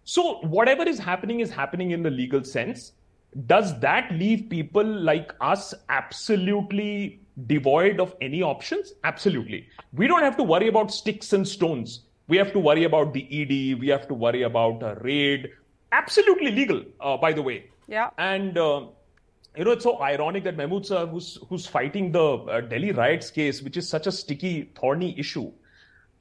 So 0.03 0.35
whatever 0.41 0.83
is 0.83 0.99
happening 0.99 1.39
is 1.39 1.49
happening 1.51 1.91
in 1.91 2.03
the 2.03 2.09
legal 2.11 2.43
sense. 2.43 2.93
Does 3.45 3.79
that 3.79 4.11
leave 4.11 4.49
people 4.49 4.83
like 4.83 5.33
us 5.39 5.73
absolutely 5.89 7.21
devoid 7.47 7.99
of 7.99 8.15
any 8.21 8.41
options? 8.41 8.93
Absolutely. 9.03 9.67
We 9.93 10.07
don't 10.07 10.23
have 10.23 10.35
to 10.37 10.43
worry 10.43 10.67
about 10.67 10.91
sticks 10.91 11.33
and 11.33 11.47
stones. 11.47 12.01
We 12.27 12.37
have 12.37 12.51
to 12.53 12.59
worry 12.59 12.83
about 12.83 13.13
the 13.13 13.23
ED. 13.23 13.79
We 13.79 13.87
have 13.89 14.07
to 14.07 14.13
worry 14.13 14.43
about 14.43 14.81
a 14.83 14.95
raid. 15.01 15.49
Absolutely 15.91 16.51
legal, 16.51 16.83
uh, 16.99 17.17
by 17.17 17.33
the 17.33 17.41
way. 17.41 17.65
Yeah. 17.87 18.09
And 18.17 18.57
uh, 18.57 18.87
you 19.55 19.63
know, 19.63 19.71
it's 19.71 19.83
so 19.83 20.01
ironic 20.01 20.43
that 20.43 20.55
Mahmood 20.55 20.85
sir, 20.85 21.05
who's 21.07 21.39
who's 21.49 21.65
fighting 21.65 22.11
the 22.11 22.23
uh, 22.23 22.61
Delhi 22.61 22.91
riots 22.91 23.31
case, 23.31 23.61
which 23.61 23.77
is 23.77 23.89
such 23.89 24.07
a 24.07 24.11
sticky, 24.11 24.71
thorny 24.75 25.17
issue, 25.19 25.51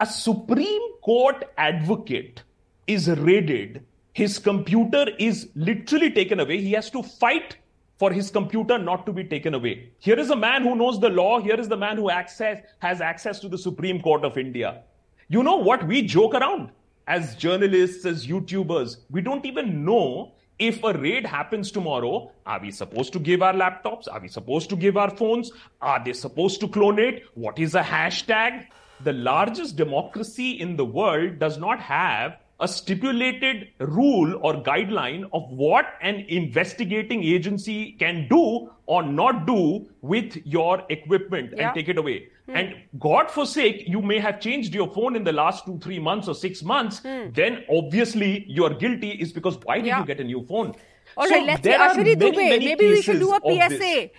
a 0.00 0.06
Supreme 0.06 0.94
Court 1.02 1.44
advocate 1.56 2.42
is 2.86 3.08
raided. 3.08 3.84
His 4.18 4.40
computer 4.40 5.06
is 5.16 5.48
literally 5.54 6.10
taken 6.10 6.40
away. 6.40 6.60
He 6.60 6.72
has 6.72 6.90
to 6.90 7.04
fight 7.04 7.56
for 7.98 8.10
his 8.10 8.32
computer 8.32 8.76
not 8.76 9.06
to 9.06 9.12
be 9.12 9.22
taken 9.22 9.54
away. 9.54 9.92
Here 10.00 10.18
is 10.18 10.30
a 10.30 10.34
man 10.34 10.64
who 10.64 10.74
knows 10.74 10.98
the 10.98 11.08
law. 11.08 11.38
Here 11.40 11.54
is 11.54 11.68
the 11.68 11.76
man 11.76 11.96
who 11.98 12.10
access, 12.10 12.58
has 12.80 13.00
access 13.00 13.38
to 13.38 13.48
the 13.48 13.56
Supreme 13.56 14.02
Court 14.02 14.24
of 14.24 14.36
India. 14.36 14.82
You 15.28 15.44
know 15.44 15.54
what? 15.54 15.86
We 15.86 16.02
joke 16.02 16.34
around 16.34 16.72
as 17.06 17.36
journalists, 17.36 18.04
as 18.06 18.26
YouTubers. 18.26 18.96
We 19.08 19.20
don't 19.20 19.46
even 19.46 19.84
know 19.84 20.32
if 20.58 20.82
a 20.82 20.94
raid 20.94 21.24
happens 21.24 21.70
tomorrow. 21.70 22.32
Are 22.44 22.60
we 22.60 22.72
supposed 22.72 23.12
to 23.12 23.20
give 23.20 23.40
our 23.40 23.54
laptops? 23.54 24.08
Are 24.12 24.18
we 24.18 24.26
supposed 24.26 24.68
to 24.70 24.74
give 24.74 24.96
our 24.96 25.16
phones? 25.16 25.52
Are 25.80 26.02
they 26.04 26.12
supposed 26.12 26.58
to 26.62 26.66
clone 26.66 26.98
it? 26.98 27.22
What 27.34 27.60
is 27.60 27.76
a 27.76 27.82
hashtag? 27.82 28.66
The 29.04 29.12
largest 29.12 29.76
democracy 29.76 30.58
in 30.58 30.74
the 30.74 30.84
world 30.84 31.38
does 31.38 31.56
not 31.56 31.78
have 31.78 32.38
a 32.60 32.66
stipulated 32.66 33.68
rule 33.78 34.38
or 34.42 34.54
guideline 34.62 35.28
of 35.32 35.48
what 35.50 35.86
an 36.02 36.24
investigating 36.28 37.22
agency 37.22 37.92
can 37.92 38.26
do 38.28 38.68
or 38.86 39.02
not 39.02 39.46
do 39.46 39.86
with 40.00 40.36
your 40.44 40.82
equipment 40.88 41.52
Yeah. 41.56 41.68
and 41.68 41.74
take 41.76 41.88
it 41.88 41.98
away. 41.98 42.28
Hmm. 42.46 42.56
And 42.56 42.74
God 42.98 43.30
forsake, 43.30 43.86
you 43.86 44.02
may 44.02 44.18
have 44.18 44.40
changed 44.40 44.74
your 44.74 44.88
phone 44.88 45.14
in 45.14 45.22
the 45.22 45.32
last 45.32 45.66
two, 45.66 45.78
three 45.78 45.98
months 46.00 46.26
or 46.26 46.34
six 46.34 46.62
months. 46.62 46.98
Hmm. 47.00 47.30
Then 47.32 47.64
obviously 47.70 48.44
you 48.48 48.64
are 48.64 48.74
guilty 48.74 49.10
is 49.10 49.32
because 49.32 49.58
why 49.64 49.76
did 49.76 49.86
Yeah. 49.86 50.00
you 50.00 50.06
get 50.06 50.20
a 50.20 50.24
new 50.24 50.42
phone? 50.44 50.74
All 51.16 51.28
So 51.28 51.34
right, 51.34 51.46
let's 51.46 51.66
are 51.66 51.88
Ashwini 51.90 52.16
Dubey, 52.16 52.58
maybe 52.58 52.88
we 52.88 53.02
should 53.02 53.20
do 53.20 53.32
a 53.34 53.40
PSA. 53.40 54.10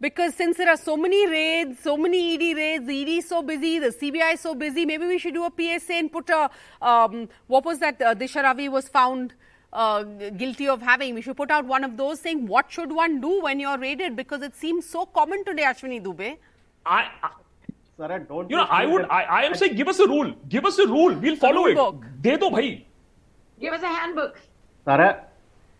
This. 0.00 0.10
Because 0.10 0.34
since 0.34 0.56
there 0.56 0.68
are 0.68 0.76
so 0.76 0.96
many 0.96 1.28
raids, 1.28 1.80
so 1.80 1.96
many 1.96 2.34
ED 2.34 2.56
raids, 2.56 2.86
the 2.86 3.02
ED 3.02 3.08
is 3.18 3.28
so 3.28 3.42
busy, 3.42 3.78
the 3.78 3.88
CBI 3.88 4.34
is 4.34 4.40
so 4.40 4.54
busy, 4.54 4.86
maybe 4.86 5.06
we 5.06 5.18
should 5.18 5.34
do 5.34 5.44
a 5.44 5.52
PSA 5.78 5.94
and 5.94 6.12
put 6.12 6.30
a, 6.30 6.50
um, 6.82 7.28
what 7.46 7.64
was 7.64 7.78
that 7.80 8.00
uh, 8.00 8.14
Disha 8.14 8.42
Ravi 8.42 8.68
was 8.68 8.88
found 8.88 9.34
uh, 9.72 10.02
guilty 10.04 10.68
of 10.68 10.82
having. 10.82 11.14
We 11.14 11.22
should 11.22 11.36
put 11.36 11.50
out 11.50 11.64
one 11.66 11.84
of 11.84 11.96
those 11.96 12.20
saying, 12.20 12.46
what 12.46 12.70
should 12.70 12.92
one 12.92 13.20
do 13.20 13.42
when 13.42 13.60
you're 13.60 13.78
raided? 13.78 14.16
Because 14.16 14.42
it 14.42 14.54
seems 14.54 14.86
so 14.86 15.06
common 15.06 15.44
today, 15.44 15.64
Ashwini 15.64 16.02
Dubey. 16.02 16.36
I, 16.84 17.08
I 17.22 17.30
Sarah, 17.98 18.20
don't 18.20 18.50
you 18.50 18.56
know, 18.56 18.64
I 18.64 18.84
would, 18.84 19.06
I, 19.06 19.22
I 19.22 19.42
am 19.44 19.54
saying 19.54 19.74
give 19.74 19.88
us 19.88 19.98
a 19.98 20.06
rule. 20.06 20.34
Give 20.48 20.66
us 20.66 20.78
a 20.78 20.86
rule. 20.86 21.14
We'll 21.14 21.36
follow 21.36 21.66
it. 21.66 21.74
book. 21.74 22.04
De 22.20 22.36
do 22.36 22.50
bhai. 22.50 22.86
Give 23.58 23.72
us 23.72 23.82
a 23.82 23.88
handbook. 23.88 24.38
Sarah, 24.84 25.24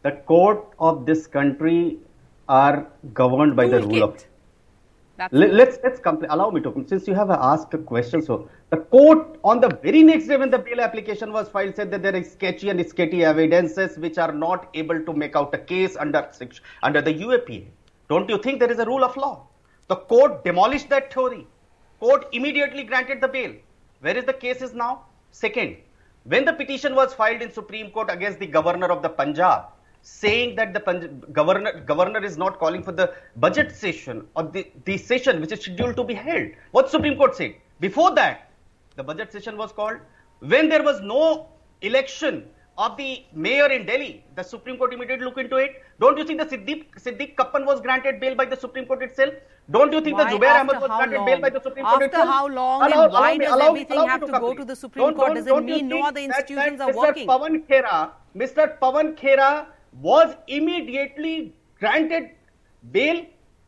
the 0.02 0.12
court 0.12 0.64
of 0.78 1.04
this 1.04 1.26
country 1.26 1.98
are 2.48 2.86
governed 3.12 3.56
by 3.56 3.66
the 3.68 3.82
rule 3.82 4.02
of. 4.04 4.24
That's 5.16 5.32
Let, 5.32 5.54
let's 5.54 5.78
let's 5.82 5.98
compl- 5.98 6.26
allow 6.28 6.50
me 6.50 6.60
to 6.60 6.84
since 6.86 7.08
you 7.08 7.14
have 7.14 7.30
asked 7.30 7.72
a 7.72 7.78
question. 7.78 8.20
So 8.20 8.50
the 8.70 8.76
court 8.76 9.38
on 9.42 9.60
the 9.60 9.70
very 9.82 10.02
next 10.02 10.26
day 10.26 10.36
when 10.36 10.50
the 10.50 10.58
bail 10.58 10.80
application 10.80 11.32
was 11.32 11.48
filed 11.48 11.74
said 11.74 11.90
that 11.92 12.02
there 12.02 12.14
is 12.14 12.30
sketchy 12.32 12.68
and 12.68 12.86
sketchy 12.86 13.24
evidences 13.24 13.96
which 13.96 14.18
are 14.18 14.32
not 14.32 14.68
able 14.74 15.00
to 15.02 15.12
make 15.14 15.34
out 15.34 15.54
a 15.54 15.58
case 15.58 15.96
under 15.96 16.30
under 16.82 17.00
the 17.00 17.14
UAPA. 17.14 17.64
Don't 18.10 18.28
you 18.28 18.38
think 18.38 18.60
there 18.60 18.70
is 18.70 18.78
a 18.78 18.84
rule 18.84 19.04
of 19.04 19.16
law? 19.16 19.46
The 19.88 19.96
court 19.96 20.44
demolished 20.44 20.90
that 20.90 21.12
theory. 21.12 21.46
Court 21.98 22.26
immediately 22.32 22.84
granted 22.84 23.22
the 23.22 23.28
bail. 23.28 23.54
Where 24.00 24.16
is 24.16 24.24
the 24.24 24.34
case 24.34 24.60
is 24.60 24.74
now? 24.74 25.04
Second, 25.30 25.78
when 26.24 26.44
the 26.44 26.52
petition 26.52 26.94
was 26.94 27.14
filed 27.14 27.40
in 27.40 27.50
Supreme 27.50 27.90
Court 27.90 28.10
against 28.10 28.38
the 28.38 28.46
governor 28.46 28.88
of 28.88 29.02
the 29.02 29.08
Punjab, 29.08 29.66
saying 30.06 30.54
that 30.58 30.72
the 30.72 30.80
governor 31.38 31.72
governor 31.92 32.22
is 32.30 32.36
not 32.42 32.58
calling 32.62 32.82
for 32.88 32.92
the 33.00 33.06
budget 33.44 33.72
session 33.84 34.24
or 34.36 34.44
the, 34.56 34.62
the 34.84 34.96
session 34.96 35.40
which 35.40 35.52
is 35.52 35.60
scheduled 35.60 35.96
to 35.96 36.04
be 36.04 36.14
held. 36.14 36.48
What 36.70 36.88
Supreme 36.90 37.16
Court 37.16 37.34
said? 37.34 37.54
Before 37.80 38.14
that, 38.14 38.50
the 38.94 39.02
budget 39.02 39.32
session 39.32 39.56
was 39.56 39.72
called. 39.72 39.98
When 40.38 40.68
there 40.68 40.84
was 40.84 41.00
no 41.00 41.48
election 41.82 42.44
of 42.78 42.96
the 42.96 43.24
mayor 43.32 43.66
in 43.66 43.84
Delhi, 43.86 44.22
the 44.36 44.42
Supreme 44.44 44.76
Court 44.78 44.92
immediately 44.94 45.24
looked 45.24 45.38
into 45.40 45.56
it. 45.56 45.82
Don't 45.98 46.16
you 46.18 46.24
think 46.24 46.38
the 46.40 46.46
Siddiq, 46.46 46.84
Siddiq 47.04 47.36
Kappan 47.36 47.64
was 47.66 47.80
granted 47.80 48.20
bail 48.20 48.34
by 48.36 48.44
the 48.44 48.56
Supreme 48.56 48.86
Court 48.86 49.02
itself? 49.02 49.34
Don't 49.70 49.92
you 49.92 50.00
think 50.02 50.16
Why? 50.18 50.30
the 50.30 50.38
Zubair 50.38 50.48
After 50.50 50.60
Ahmed 50.76 50.80
was 50.82 50.90
granted 50.98 51.16
long? 51.16 51.26
bail 51.26 51.40
by 51.40 51.50
the 51.50 51.60
Supreme 51.62 51.84
Court 51.86 51.94
After 51.94 52.04
itself? 52.06 52.28
how 52.28 52.46
long 52.46 52.82
Allow- 52.82 53.04
and 53.04 53.12
why 53.12 53.30
allow 53.30 53.32
me- 53.38 53.44
does 53.44 53.54
allow 53.54 53.68
everything 53.70 53.98
allow 53.98 54.06
have 54.06 54.20
to 54.26 54.32
go 54.46 54.54
to 54.54 54.64
the 54.64 54.76
Supreme 54.76 55.04
Don't- 55.06 55.16
Court? 55.16 55.28
don't- 55.34 55.36
Does 55.36 55.46
you 55.46 55.60
mean 55.62 55.88
no 55.88 56.02
other 56.02 56.20
that- 56.20 56.28
that 56.28 56.50
institutions 56.50 56.80
are 56.80 56.90
Mr. 56.92 56.96
working? 56.96 57.26
Pawan 57.26 57.66
Khera, 57.66 58.10
Mr. 58.36 58.78
Pawan 58.78 59.16
Khera 59.22 59.66
was 60.00 60.34
immediately 60.46 61.54
granted 61.78 62.30
bail. 62.92 63.24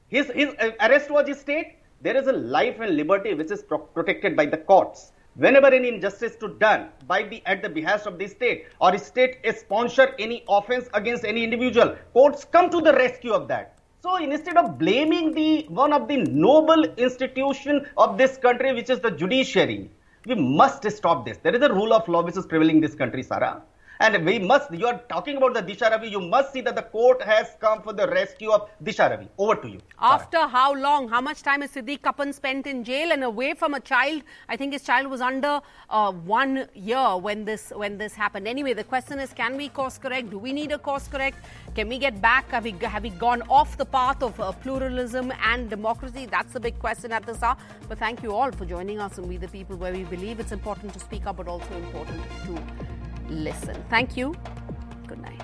His, 0.08 0.30
his 0.34 0.54
uh, 0.60 0.70
arrest 0.80 1.10
was 1.10 1.38
stayed. 1.38 1.74
There 2.00 2.16
is 2.16 2.26
a 2.26 2.32
life 2.32 2.80
and 2.80 2.96
liberty 2.96 3.34
which 3.34 3.50
is 3.50 3.62
pro- 3.62 3.78
protected 3.78 4.36
by 4.36 4.46
the 4.46 4.56
courts. 4.56 5.12
Whenever 5.34 5.68
any 5.68 5.88
injustice 5.88 6.34
to 6.36 6.48
done 6.58 6.88
by 7.06 7.22
the 7.22 7.42
at 7.46 7.62
the 7.62 7.68
behest 7.68 8.06
of 8.06 8.18
the 8.18 8.26
state 8.26 8.66
or 8.80 8.96
state 8.98 9.36
sponsor 9.56 10.14
any 10.18 10.42
offense 10.48 10.88
against 10.94 11.24
any 11.24 11.44
individual, 11.44 11.96
courts 12.12 12.44
come 12.44 12.70
to 12.70 12.80
the 12.80 12.92
rescue 12.94 13.32
of 13.32 13.46
that. 13.48 13.78
So 14.02 14.16
instead 14.16 14.56
of 14.56 14.78
blaming 14.78 15.32
the 15.34 15.66
one 15.68 15.92
of 15.92 16.08
the 16.08 16.16
noble 16.16 16.84
institution 16.96 17.86
of 17.96 18.18
this 18.18 18.36
country, 18.36 18.72
which 18.72 18.90
is 18.90 19.00
the 19.00 19.10
judiciary, 19.10 19.90
we 20.26 20.34
must 20.34 20.88
stop 20.90 21.24
this. 21.24 21.38
There 21.38 21.54
is 21.54 21.62
a 21.62 21.72
rule 21.72 21.92
of 21.92 22.08
law 22.08 22.22
which 22.22 22.36
is 22.36 22.46
prevailing 22.46 22.76
in 22.76 22.82
this 22.82 22.94
country, 22.94 23.22
Sarah. 23.22 23.62
And 24.00 24.24
we 24.24 24.38
must, 24.38 24.72
you 24.72 24.86
are 24.86 25.00
talking 25.08 25.36
about 25.38 25.54
the 25.54 25.62
Disha 25.62 25.90
Ravi, 25.90 26.08
you 26.08 26.20
must 26.20 26.52
see 26.52 26.60
that 26.60 26.76
the 26.76 26.82
court 26.82 27.20
has 27.22 27.56
come 27.58 27.82
for 27.82 27.92
the 27.92 28.06
rescue 28.06 28.50
of 28.52 28.68
Disha 28.82 29.10
Ravi. 29.10 29.28
Over 29.36 29.56
to 29.56 29.68
you. 29.68 29.80
Sarah. 29.98 30.12
After 30.12 30.46
how 30.46 30.72
long? 30.74 31.08
How 31.08 31.20
much 31.20 31.42
time 31.42 31.62
has 31.62 31.72
Siddiq 31.72 32.02
Kappan 32.02 32.32
spent 32.32 32.68
in 32.68 32.84
jail 32.84 33.10
and 33.10 33.24
away 33.24 33.54
from 33.54 33.74
a 33.74 33.80
child? 33.80 34.22
I 34.48 34.56
think 34.56 34.72
his 34.72 34.82
child 34.84 35.08
was 35.08 35.20
under 35.20 35.60
uh, 35.90 36.12
one 36.12 36.68
year 36.74 37.16
when 37.16 37.44
this 37.44 37.72
when 37.74 37.98
this 37.98 38.14
happened. 38.14 38.46
Anyway, 38.46 38.72
the 38.72 38.84
question 38.84 39.18
is: 39.18 39.32
Can 39.32 39.56
we 39.56 39.68
course 39.68 39.98
correct? 39.98 40.30
Do 40.30 40.38
we 40.38 40.52
need 40.52 40.70
a 40.70 40.78
course 40.78 41.08
correct? 41.08 41.38
Can 41.74 41.88
we 41.88 41.98
get 41.98 42.20
back? 42.20 42.50
Have 42.52 42.64
we 42.64 42.72
have 42.82 43.02
we 43.02 43.10
gone 43.10 43.42
off 43.48 43.76
the 43.76 43.86
path 43.86 44.22
of 44.22 44.38
uh, 44.38 44.52
pluralism 44.52 45.32
and 45.42 45.68
democracy? 45.68 46.26
That's 46.26 46.52
the 46.52 46.60
big 46.60 46.78
question 46.78 47.10
at 47.10 47.26
this 47.26 47.42
hour. 47.42 47.56
But 47.88 47.98
thank 47.98 48.22
you 48.22 48.32
all 48.32 48.52
for 48.52 48.64
joining 48.64 49.00
us 49.00 49.18
and 49.18 49.28
We 49.28 49.38
the 49.38 49.48
People, 49.48 49.76
where 49.76 49.92
we 49.92 50.04
believe 50.04 50.38
it's 50.38 50.52
important 50.52 50.92
to 50.92 51.00
speak 51.00 51.26
up, 51.26 51.38
but 51.38 51.48
also 51.48 51.74
important 51.76 52.22
to 52.46 52.97
Listen. 53.28 53.82
Thank 53.90 54.16
you. 54.16 54.34
Good 55.06 55.20
night. 55.20 55.37